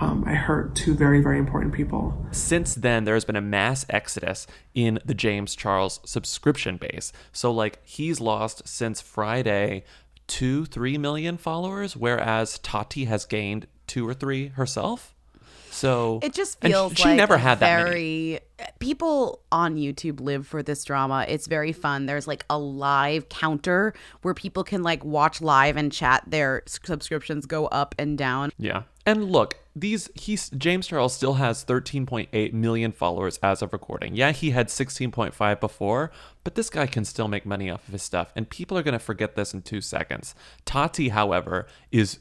[0.00, 2.14] um, I hurt two very, very important people.
[2.30, 7.12] Since then, there has been a mass exodus in the James Charles subscription base.
[7.32, 9.84] So, like, he's lost since Friday
[10.26, 15.14] two, three million followers, whereas Tati has gained two or three herself.
[15.76, 17.90] So It just feels she like never had that many.
[17.90, 18.40] very
[18.78, 21.26] people on YouTube live for this drama.
[21.28, 22.06] It's very fun.
[22.06, 27.44] There's like a live counter where people can like watch live and chat their subscriptions
[27.44, 28.52] go up and down.
[28.58, 28.84] Yeah.
[29.04, 34.14] And look, these he's James Charles still has 13.8 million followers as of recording.
[34.16, 36.10] Yeah, he had 16.5 before,
[36.42, 38.92] but this guy can still make money off of his stuff and people are going
[38.92, 40.34] to forget this in 2 seconds.
[40.64, 42.20] Tati, however, is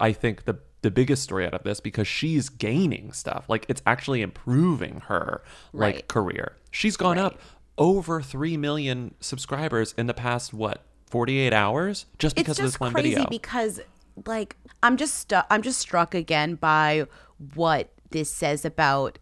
[0.00, 3.44] I think the the biggest story out of this because she's gaining stuff.
[3.48, 6.08] Like it's actually improving her like Right.
[6.08, 6.52] career.
[6.70, 7.40] She's gone up
[7.76, 12.80] over 3 million subscribers in the past what 48 hours just because it's of this
[12.80, 13.28] one crazy video.
[13.28, 13.80] because
[14.26, 17.06] like I'm just stu- I'm just struck again by
[17.54, 19.18] what this says about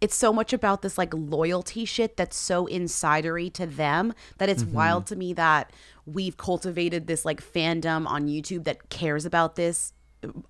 [0.00, 4.62] it's so much about this like loyalty shit that's so insidery to them that it's
[4.62, 4.72] Mm-hmm.
[4.72, 4.74] Mhm.
[4.76, 5.70] wild to me that
[6.06, 9.92] we've cultivated this like fandom on YouTube that cares about this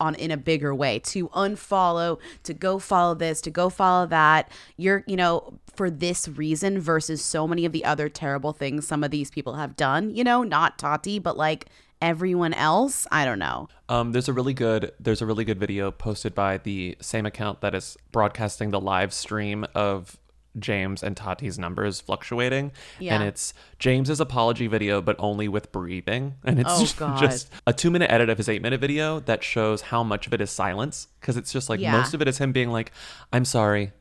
[0.00, 4.50] on in a bigger way to unfollow to go follow this to go follow that.
[4.76, 9.02] You're you know for this reason versus so many of the other terrible things some
[9.02, 11.66] of these people have done you know not Tati but like
[12.02, 13.06] everyone else?
[13.10, 13.68] I don't know.
[13.88, 17.60] Um, there's a really good there's a really good video posted by the same account
[17.62, 20.18] that is broadcasting the live stream of
[20.58, 22.72] James and Tati's numbers fluctuating.
[22.98, 23.14] Yeah.
[23.14, 26.34] And it's James's apology video, but only with breathing.
[26.44, 29.42] And it's Oh, just, just a two minute edit of his eight minute video that
[29.42, 31.08] shows how much of it is silence.
[31.20, 31.92] Because it's just like Yeah.
[31.92, 32.92] most of it is him being like,
[33.32, 33.92] I'm sorry.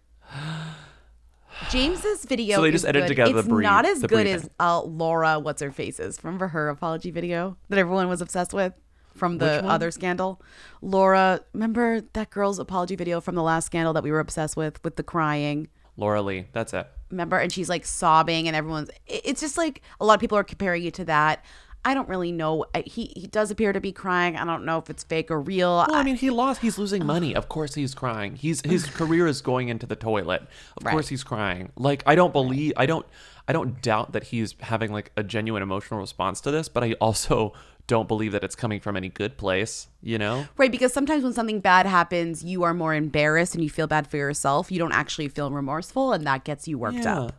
[1.70, 4.34] James's video So they just edited together the it's breathe- not as the good breathing.
[4.36, 8.74] as uh, Laura what's her face's remember her apology video that everyone was obsessed with
[9.16, 10.42] from the other scandal.
[10.82, 14.82] Laura, remember that girl's apology video from the last scandal that we were obsessed with,
[14.86, 15.68] with the crying?
[16.02, 16.48] Laura Lee.
[16.52, 16.88] That's it.
[17.12, 17.38] Remember?
[17.38, 18.90] And she's like sobbing, and everyone's.
[19.08, 21.46] It's just like a lot of people are comparing you to that.
[21.84, 22.66] I don't really know.
[22.86, 24.36] He he does appear to be crying.
[24.38, 25.70] I don't know if it's fake or real.
[25.88, 26.62] Well, I mean, he lost.
[26.62, 27.34] He's losing money.
[27.36, 28.36] Of course, he's crying.
[28.36, 30.42] He's his career is going into the toilet.
[30.78, 30.92] Of Right.
[30.92, 31.72] course, he's crying.
[31.76, 32.74] Like I don't believe.
[32.78, 33.06] I don't.
[33.48, 36.70] I don't doubt that he's having like a genuine emotional response to this.
[36.70, 37.54] But I also
[37.88, 39.88] don't believe that it's coming from any good place.
[40.02, 40.46] You know.
[40.58, 44.08] Right, because sometimes when something bad happens, you are more embarrassed and you feel bad
[44.08, 44.72] for yourself.
[44.72, 47.22] You don't actually feel remorseful, and that gets you worked Yeah.
[47.22, 47.34] up.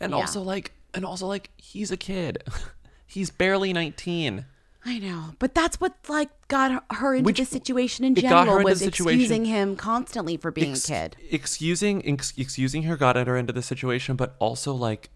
[0.00, 0.18] And Yeah.
[0.18, 2.42] also like, and also like, he's a kid.
[3.06, 4.46] he's barely nineteen.
[4.82, 8.46] I know, but that's what like got her into Which- this situation in it got
[8.46, 11.16] her general was excusing him constantly for being Ex- a kid.
[11.30, 15.10] excusing ex- excusing her got her into the situation but also like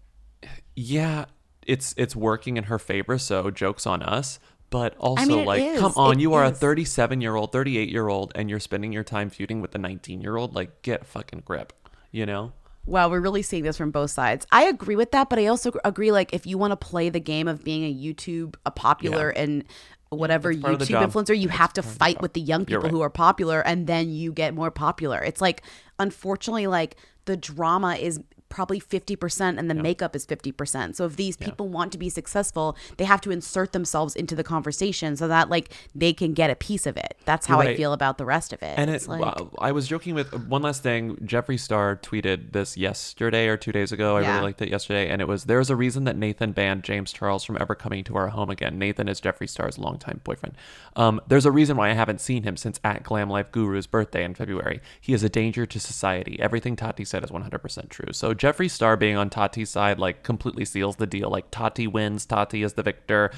[0.75, 1.25] yeah
[1.65, 4.39] it's it's working in her favor so jokes on us
[4.75, 5.79] but also mean, like is.
[5.79, 8.91] come on It you are a 37 year old 38 year old and you're spending
[8.91, 11.71] your time feuding with a 19 year old like get a fucking grip
[12.11, 12.51] you know
[12.85, 14.45] Well, we're really seeing this from both sides.
[14.51, 17.21] I agree with that, but I also agree like if you want to play the
[17.21, 19.63] game of being a YouTube, a popular and
[20.09, 22.83] whatever that's part of the YouTube influencer, you have to fight with the young people
[22.83, 22.91] right.
[22.91, 25.23] who are popular and then you get more popular.
[25.23, 25.63] It's like
[25.99, 28.19] unfortunately like the drama is
[28.49, 30.95] probably 50% and the makeup is 50%.
[30.95, 34.43] So if these people want to be successful, they have to insert themselves into the
[34.43, 37.17] conversation so that like they can get a piece of it.
[37.25, 38.77] That's how You're I feel about the rest of it.
[38.77, 41.15] And It's it, like, I was joking with one last thing.
[41.17, 44.17] Jeffree Star tweeted this yesterday or two days ago.
[44.17, 44.31] I Yeah.
[44.33, 47.43] really liked it yesterday, and it was there's a reason that Nathan banned James Charles
[47.43, 48.77] from ever coming to our home again.
[48.77, 50.55] Nathan is Jeffree Star's longtime boyfriend.
[50.95, 54.23] Um, there's a reason why I haven't seen him since at Glam Life Guru's birthday
[54.23, 54.81] in February.
[55.01, 56.39] He is a danger to society.
[56.39, 58.13] Everything Tati said is 100% true.
[58.13, 61.29] So Jeffree Star being on Tati's side like completely seals the deal.
[61.29, 62.25] Like Tati wins.
[62.25, 63.31] Tati is the victor.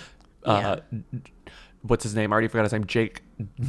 [0.44, 0.78] Uh,
[1.82, 2.32] what's his name?
[2.32, 2.86] I already forgot his name.
[2.86, 3.22] Jake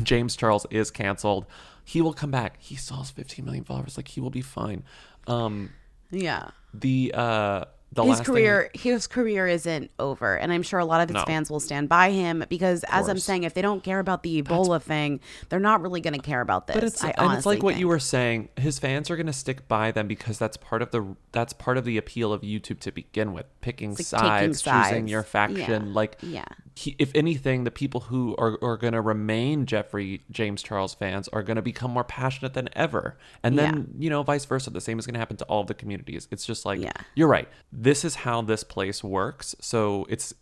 [0.02, 1.46] James Charles is canceled.
[1.84, 2.56] He will come back.
[2.58, 3.96] He still has 15 million followers.
[3.96, 4.84] Like he will be fine.
[5.26, 5.70] Um,
[6.10, 6.50] yeah.
[6.74, 10.84] the uh, the his last thing- career his career isn't over and i'm sure a
[10.84, 11.24] lot of his No.
[11.24, 14.42] fans will stand by him because as i'm saying if they don't care about the
[14.42, 17.46] ebola thing they're not really going to care about this But it's I and it's
[17.46, 17.80] like what think.
[17.80, 18.48] you were saying.
[18.56, 21.76] His fans are going to stick by them because that's part of the that's part
[21.78, 23.46] of the appeal of YouTube to begin with.
[23.60, 25.86] Picking like taking sides, choosing your faction.
[25.88, 25.92] Yeah.
[25.92, 26.44] Like Yeah.
[26.74, 31.28] he, if anything, the people who are, are going to remain Jeffree James Charles fans
[31.28, 33.16] are going to become more passionate than ever.
[33.42, 34.70] And then, you know, vice versa.
[34.70, 36.28] The same is going to happen to all of the communities.
[36.30, 36.92] It's just like, yeah.
[37.14, 37.48] you're right.
[37.82, 39.54] This is how this place works.
[39.60, 40.34] So it's,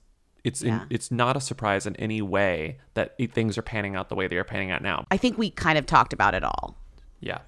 [0.44, 0.82] it's, Yeah.
[0.82, 4.26] in, it's not a surprise in any way that things are panning out the way
[4.28, 5.04] they are panning out now.
[5.10, 6.76] i think we kind of talked about it all
[7.20, 7.38] Yeah.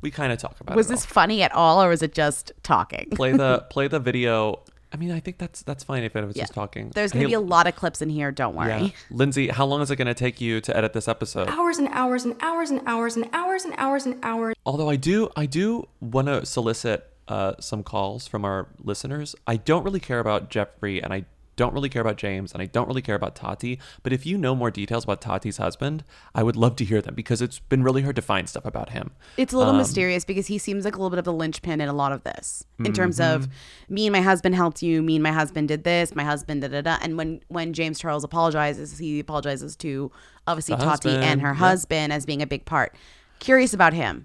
[0.00, 0.92] We kind of talk about was it.
[0.94, 4.62] Was this funny at all or was it just talking play the play the video?
[4.92, 6.42] I mean, I think that's that's fine if it was Yeah.
[6.42, 6.90] just talking.
[6.90, 8.88] there's going to Hey, be a lot of clips in here don't worry Yeah.
[9.10, 11.48] Lindsay, how long is it going to take you to edit this episode?
[11.48, 14.54] Hours and hours and hours and hours and hours and hours and hours.
[14.66, 19.34] Although I do, I do want to solicit uh, some calls from our listeners.
[19.46, 21.24] I don't really care about Jeffree, and I
[21.54, 23.78] don't really care about James, and I don't really care about Tati.
[24.02, 26.02] But if you know more details about Tati's husband,
[26.34, 28.88] I would love to hear them because it's been really hard to find stuff about
[28.90, 29.10] him.
[29.36, 31.82] It's a little Um, mysterious because he seems like a little bit of the linchpin
[31.82, 32.64] in a lot of this.
[32.78, 33.48] In terms of
[33.90, 36.68] me and my husband helped you, me and my husband did this, my husband da
[36.68, 36.96] da da.
[37.02, 40.10] And when when James Charles apologizes, he apologizes to
[40.46, 41.58] obviously The Tati and her yep.
[41.58, 42.96] husband as being a big part.
[43.40, 44.24] Curious about him.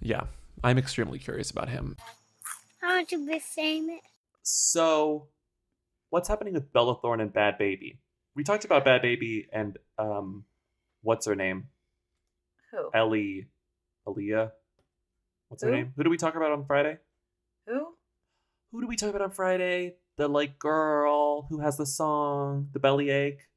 [0.00, 0.24] Yeah,
[0.62, 1.96] I'm extremely curious about him.
[2.86, 4.00] Aren't you be famous?
[4.42, 5.26] So,
[6.10, 7.98] what's happening with Bella Thorne and Bhad Bhabie?
[8.36, 10.44] We talked about Bhad Bhabie and um,
[11.02, 11.68] what's her name?
[12.70, 12.90] Who?
[12.94, 13.48] Ellie,
[14.06, 14.52] Aaliyah.
[15.48, 15.92] What's her name?
[15.96, 16.98] Who did we talk about on Friday?
[17.66, 17.88] Who?
[18.70, 19.94] Who did we talk about on Friday?
[20.16, 23.48] The like girl who has the song, the bellyache.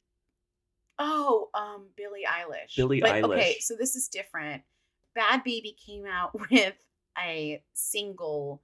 [0.97, 2.75] Oh, um, Billie Eilish.
[2.75, 4.63] Billie but, Okay, so this is different.
[5.17, 6.75] Bhad Bhabie came out with
[7.17, 8.61] a single.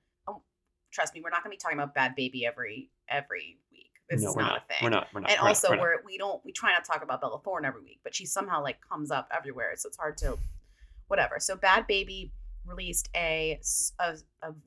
[0.96, 3.92] Trust me, we're not going to be talking about Bhad Bhabie every every week.
[4.10, 4.58] This No, is not, not.
[4.58, 4.78] a thing.
[4.82, 5.08] We're not.
[5.14, 5.30] We're not.
[5.32, 5.50] And We're not.
[5.50, 8.00] also, We're we're we don't we try not to talk about Bella Thorne every week,
[8.04, 10.38] but she somehow like comes up everywhere, so it's hard to
[11.10, 11.36] whatever.
[11.40, 12.32] So Bhad Bhabie
[12.66, 13.60] released a
[14.00, 14.16] a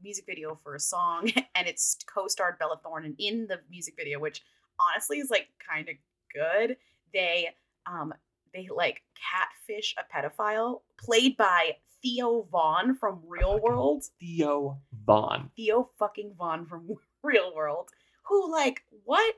[0.05, 4.21] music video for a song and it's co-starred Bella Thorne and in the music video
[4.21, 4.43] which
[4.79, 5.97] honestly is like kind of
[6.33, 6.77] good
[7.13, 7.49] they
[7.87, 8.15] um
[8.55, 14.79] they like catfish a pedophile played by Theo Von from Real World Theo
[15.09, 15.51] Von.
[15.57, 16.89] Theo fucking Von from
[17.23, 17.91] Real World
[18.25, 19.35] who like what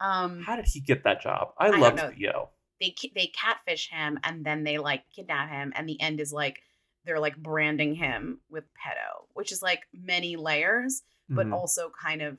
[0.00, 1.52] um How did he get that job?
[1.58, 2.14] I, don't love.
[2.14, 2.50] Theo.
[2.80, 6.62] they they catfish him and then they like kidnap him and the end is like
[7.04, 11.54] they're like branding him with pedo which is like many layers but Mhm.
[11.54, 12.38] also kind of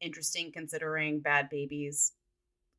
[0.00, 2.12] interesting considering Bhad Bhabie's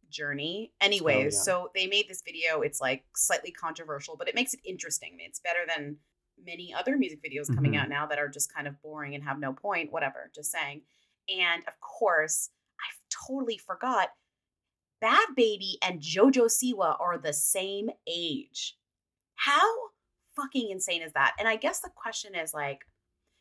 [0.10, 0.72] journey.
[0.82, 1.40] Anyways, yeah.
[1.42, 2.62] so they made this video.
[2.62, 5.18] It's like slightly controversial, but it makes it interesting.
[5.20, 5.98] It's better than
[6.38, 7.80] many other music videos coming Mhm.
[7.82, 9.92] out now that are just kind of boring and have no point.
[9.92, 10.84] Whatever, just saying.
[11.30, 12.50] And of course,
[12.80, 14.10] I totally forgot.
[15.02, 18.78] Bhad Bhabie and JoJo Siwa are the same age.
[19.36, 19.90] How
[20.36, 21.36] fucking insane is that?
[21.40, 22.86] And I guess the question is like,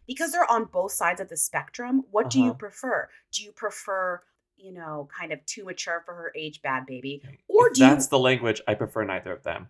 [0.07, 2.55] because they're on both sides of the spectrum, what do you Uh-huh.
[2.55, 3.11] prefer?
[3.33, 4.25] Do you prefer,
[4.57, 7.91] you know, kind of too mature for her age, Bhad Bhabie, or If do you
[7.91, 9.69] that's the language, I prefer neither of them.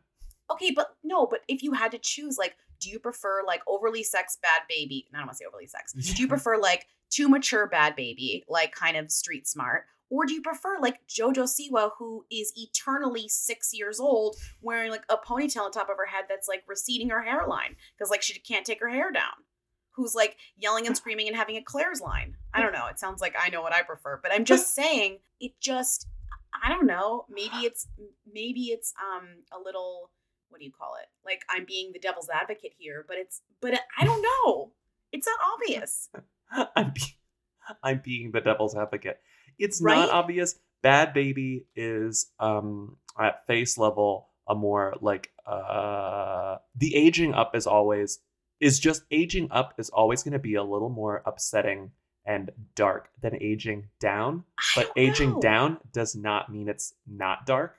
[0.48, 4.02] Okay, but no, but if you had to choose, like, do you prefer like overly
[4.02, 5.05] sex Bhad Bhabie?
[5.12, 5.93] No, I don't want to say overly sex.
[5.93, 9.85] Do you prefer like too mature Bhad Bhabie, like kind of street smart?
[10.11, 15.05] Or do you prefer like Jojo Siwa, who is eternally six years old, wearing like
[15.09, 18.39] a ponytail on top of her head that's like receding her hairline because like she
[18.40, 19.44] can't take her hair down?
[19.93, 22.36] Who's like yelling and screaming and having a Claire's line?
[22.52, 22.86] I don't know.
[22.86, 26.09] It sounds like I know what I prefer, but I'm just saying it just
[26.65, 27.27] I don't know.
[27.28, 27.86] Maybe it's
[28.32, 30.11] maybe it's um a little
[30.51, 31.09] what do you call it?
[31.24, 34.72] Like I'm being the devil's advocate here, but it's but I don't know.
[35.12, 36.09] It's not obvious.
[36.77, 37.16] I'm be-
[37.82, 39.20] I'm being the devil's advocate.
[39.59, 39.97] It's Right?
[39.97, 40.59] not obvious.
[40.85, 47.66] Bhad Bhabie is um at face level a more like uh the aging up is
[47.66, 48.20] always
[48.60, 51.90] is just aging up is always going to be a little more upsetting
[52.27, 54.44] and dark than aging down.
[54.77, 55.40] But aging know.
[55.40, 57.77] down does not mean it's not dark.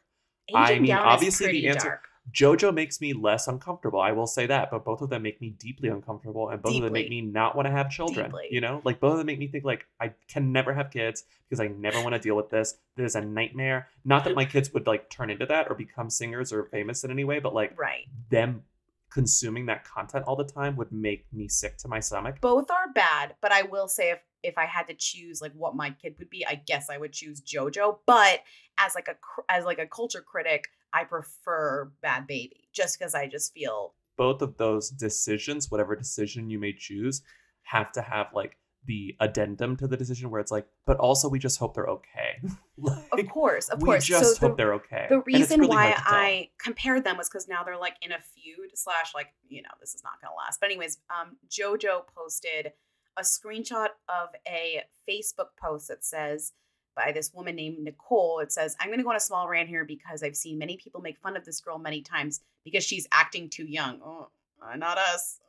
[0.49, 2.07] Aging I mean, down obviously the answer dark.
[2.31, 3.99] JoJo makes me less uncomfortable.
[3.99, 5.97] I will say that, but both of them make me deeply mm-hmm.
[5.97, 8.27] uncomfortable, and both of them make me not want to have children.
[8.27, 8.47] Deeply.
[8.51, 11.23] You know, like both of them make me think like I can never have kids
[11.49, 12.75] because I never want to deal with this.
[12.95, 13.89] This is a nightmare.
[14.05, 17.11] Not that my kids would like turn into that or become singers or famous in
[17.11, 18.05] any way, but like Right.
[18.29, 18.63] them
[19.09, 22.39] consuming that content all the time would make me sick to my stomach.
[22.39, 25.75] Both are bad, but I will say if if I had to choose like what
[25.75, 27.99] my kid would be, I guess I would choose JoJo.
[28.05, 28.39] But
[28.77, 29.15] as like a
[29.49, 34.41] as like a culture critic, I prefer Bhad Bhabie just because I just feel both
[34.41, 37.21] of those decisions, whatever decision you may choose,
[37.63, 41.39] have to have like the addendum to the decision where it's like, but also we
[41.39, 42.41] just hope they're okay.
[43.11, 44.03] of course, of course.
[44.03, 45.05] we just so hope the, they're okay.
[45.09, 46.13] The reason really why hard to tell.
[46.13, 49.69] I compared them was because now they're like in a feud slash like you know
[49.79, 50.59] this is not gonna last.
[50.59, 52.73] But anyways, um, JoJo posted
[53.17, 56.53] a screenshot of a Facebook post that says
[56.95, 58.39] by this woman named Nicole.
[58.39, 61.01] It says, "I'm gonna go on a small rant here because I've seen many people
[61.01, 64.01] make fun of this girl many times because she's acting too young.
[64.03, 64.29] Oh,
[64.61, 65.39] uh, not us."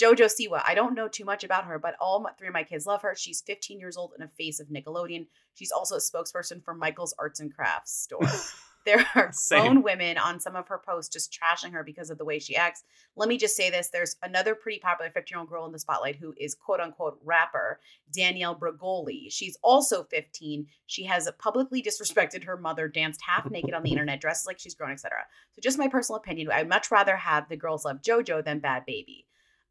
[0.00, 0.62] Jojo Siwa.
[0.66, 3.14] I don't know too much about her, but all three of my kids love her.
[3.14, 5.26] She's 15 years old and a face of Nickelodeon.
[5.54, 8.20] She's also a spokesperson for Michael's Arts and Crafts store.
[8.84, 9.62] there are Same.
[9.62, 12.56] grown women on some of her posts just trashing her because of the way she
[12.56, 12.84] acts.
[13.16, 15.78] Let me just say this there's another pretty popular 15 year old girl in the
[15.78, 17.80] spotlight who is quote unquote rapper,
[18.12, 19.30] Danielle Bregoli.
[19.30, 20.66] She's also 15.
[20.86, 24.74] She has publicly disrespected her mother, danced half naked on the internet, dresses like she's
[24.74, 25.18] grown, etc.
[25.52, 28.84] So, just my personal opinion, I'd much rather have the girls love JoJo than Bhad
[28.88, 29.24] Bhabie.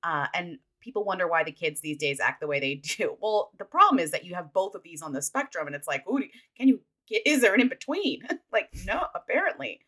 [0.04, 3.18] Uh, and people wonder why the kids these days act the way they do.
[3.22, 5.88] Well, the problem is that you have both of these on the spectrum, and it's
[5.88, 6.24] like, ooh,
[6.58, 6.82] can you?
[7.10, 8.22] Is there an in between?
[8.52, 9.82] like, no, apparently.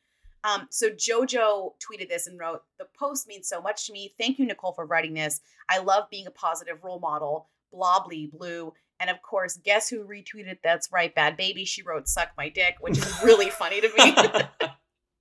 [0.43, 4.13] Um, so Jojo tweeted this and wrote, "The post means so much to me.
[4.17, 5.41] Thank you, Nicole, for writing this.
[5.69, 7.49] I love being a positive role model.
[7.73, 10.57] Blobbly blue." And of course, guess who retweeted?
[10.63, 11.67] That's right, Bhad Bhabie.
[11.67, 14.15] She wrote "Suck my dick," which is really funny to me.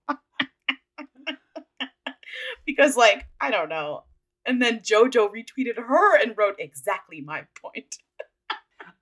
[2.67, 4.05] because, like, I don't know.
[4.47, 7.97] And then JoJo retweeted her and wrote exactly my point.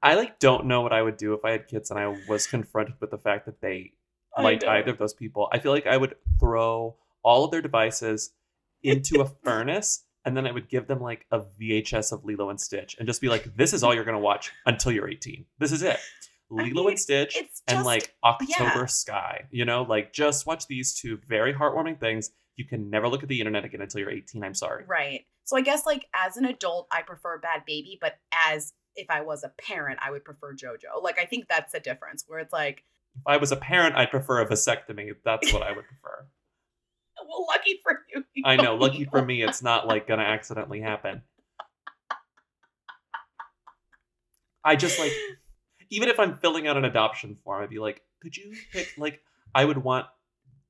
[0.06, 2.46] I like don't know what I would do if I had kids and I was
[2.46, 3.92] confronted with the fact that they
[4.40, 5.48] liked either of those people.
[5.52, 8.30] I feel like I would throw all of their devices
[8.84, 12.60] into a furnace and then I would give them like a VHS of Lilo and
[12.60, 15.44] Stitch and just be like, this is all you're gonna watch until you're 18.
[15.58, 15.98] This is it.
[16.50, 18.86] Lilo and Stitch it's and like October yeah.
[18.86, 19.44] Sky.
[19.50, 22.30] You know, like just watch these two very heartwarming things.
[22.54, 24.44] You can never look at the internet again until you're 18.
[24.44, 24.84] I'm sorry.
[24.86, 25.22] Right.
[25.42, 28.14] So I guess like as an adult, I prefer Bhad Bhabie, but
[28.48, 31.02] as if I was a parent, I would prefer JoJo.
[31.02, 32.84] Like I think that's the difference where it's like,
[33.16, 35.14] If I was a parent, I'd prefer a vasectomy.
[35.24, 36.26] That's what I would prefer.
[37.28, 38.24] well, lucky for you.
[38.34, 38.76] you I know.
[38.76, 41.22] Lucky for me, it's not like gonna accidentally happen.
[44.64, 45.12] I just like,
[45.90, 49.20] even if I'm filling out an adoption form, I'd be like, could you pick like
[49.54, 50.06] I would want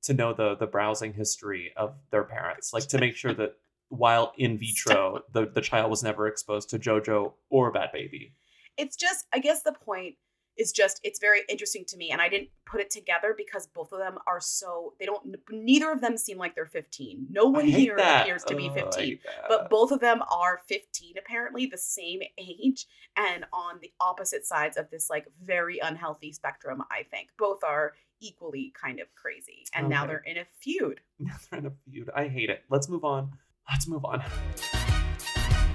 [0.02, 3.56] to know the the browsing history of their parents, like to make sure that
[3.88, 8.32] while in vitro, the the child was never exposed to JoJo or Bhad Bhabie.
[8.76, 10.16] It's just, I guess the point
[10.56, 12.10] is just, it's very interesting to me.
[12.10, 15.90] And I didn't put it together because both of them are so, they don't, neither
[15.92, 17.26] of them seem like they're 15.
[17.30, 18.22] No one here that.
[18.22, 19.18] appears to be 15.
[19.48, 22.86] But both of them are 15, apparently, the same age
[23.16, 27.28] and on the opposite sides of this like very unhealthy spectrum, I think.
[27.38, 29.66] Both are equally kind of crazy.
[29.74, 31.00] And now they're in a feud.
[31.18, 32.10] Now they're in a feud.
[32.14, 32.62] I hate it.
[32.68, 33.30] Let's move on.
[33.68, 34.22] Let's move on.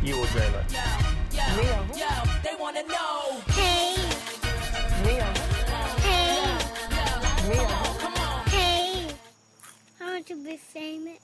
[0.03, 0.73] You will dream it.
[1.33, 1.43] Yo,
[1.97, 3.41] yo, they wanna know.
[3.47, 3.95] Hey.
[6.01, 6.31] Hey.
[8.49, 9.07] Hey.
[9.99, 11.21] I want to be famous.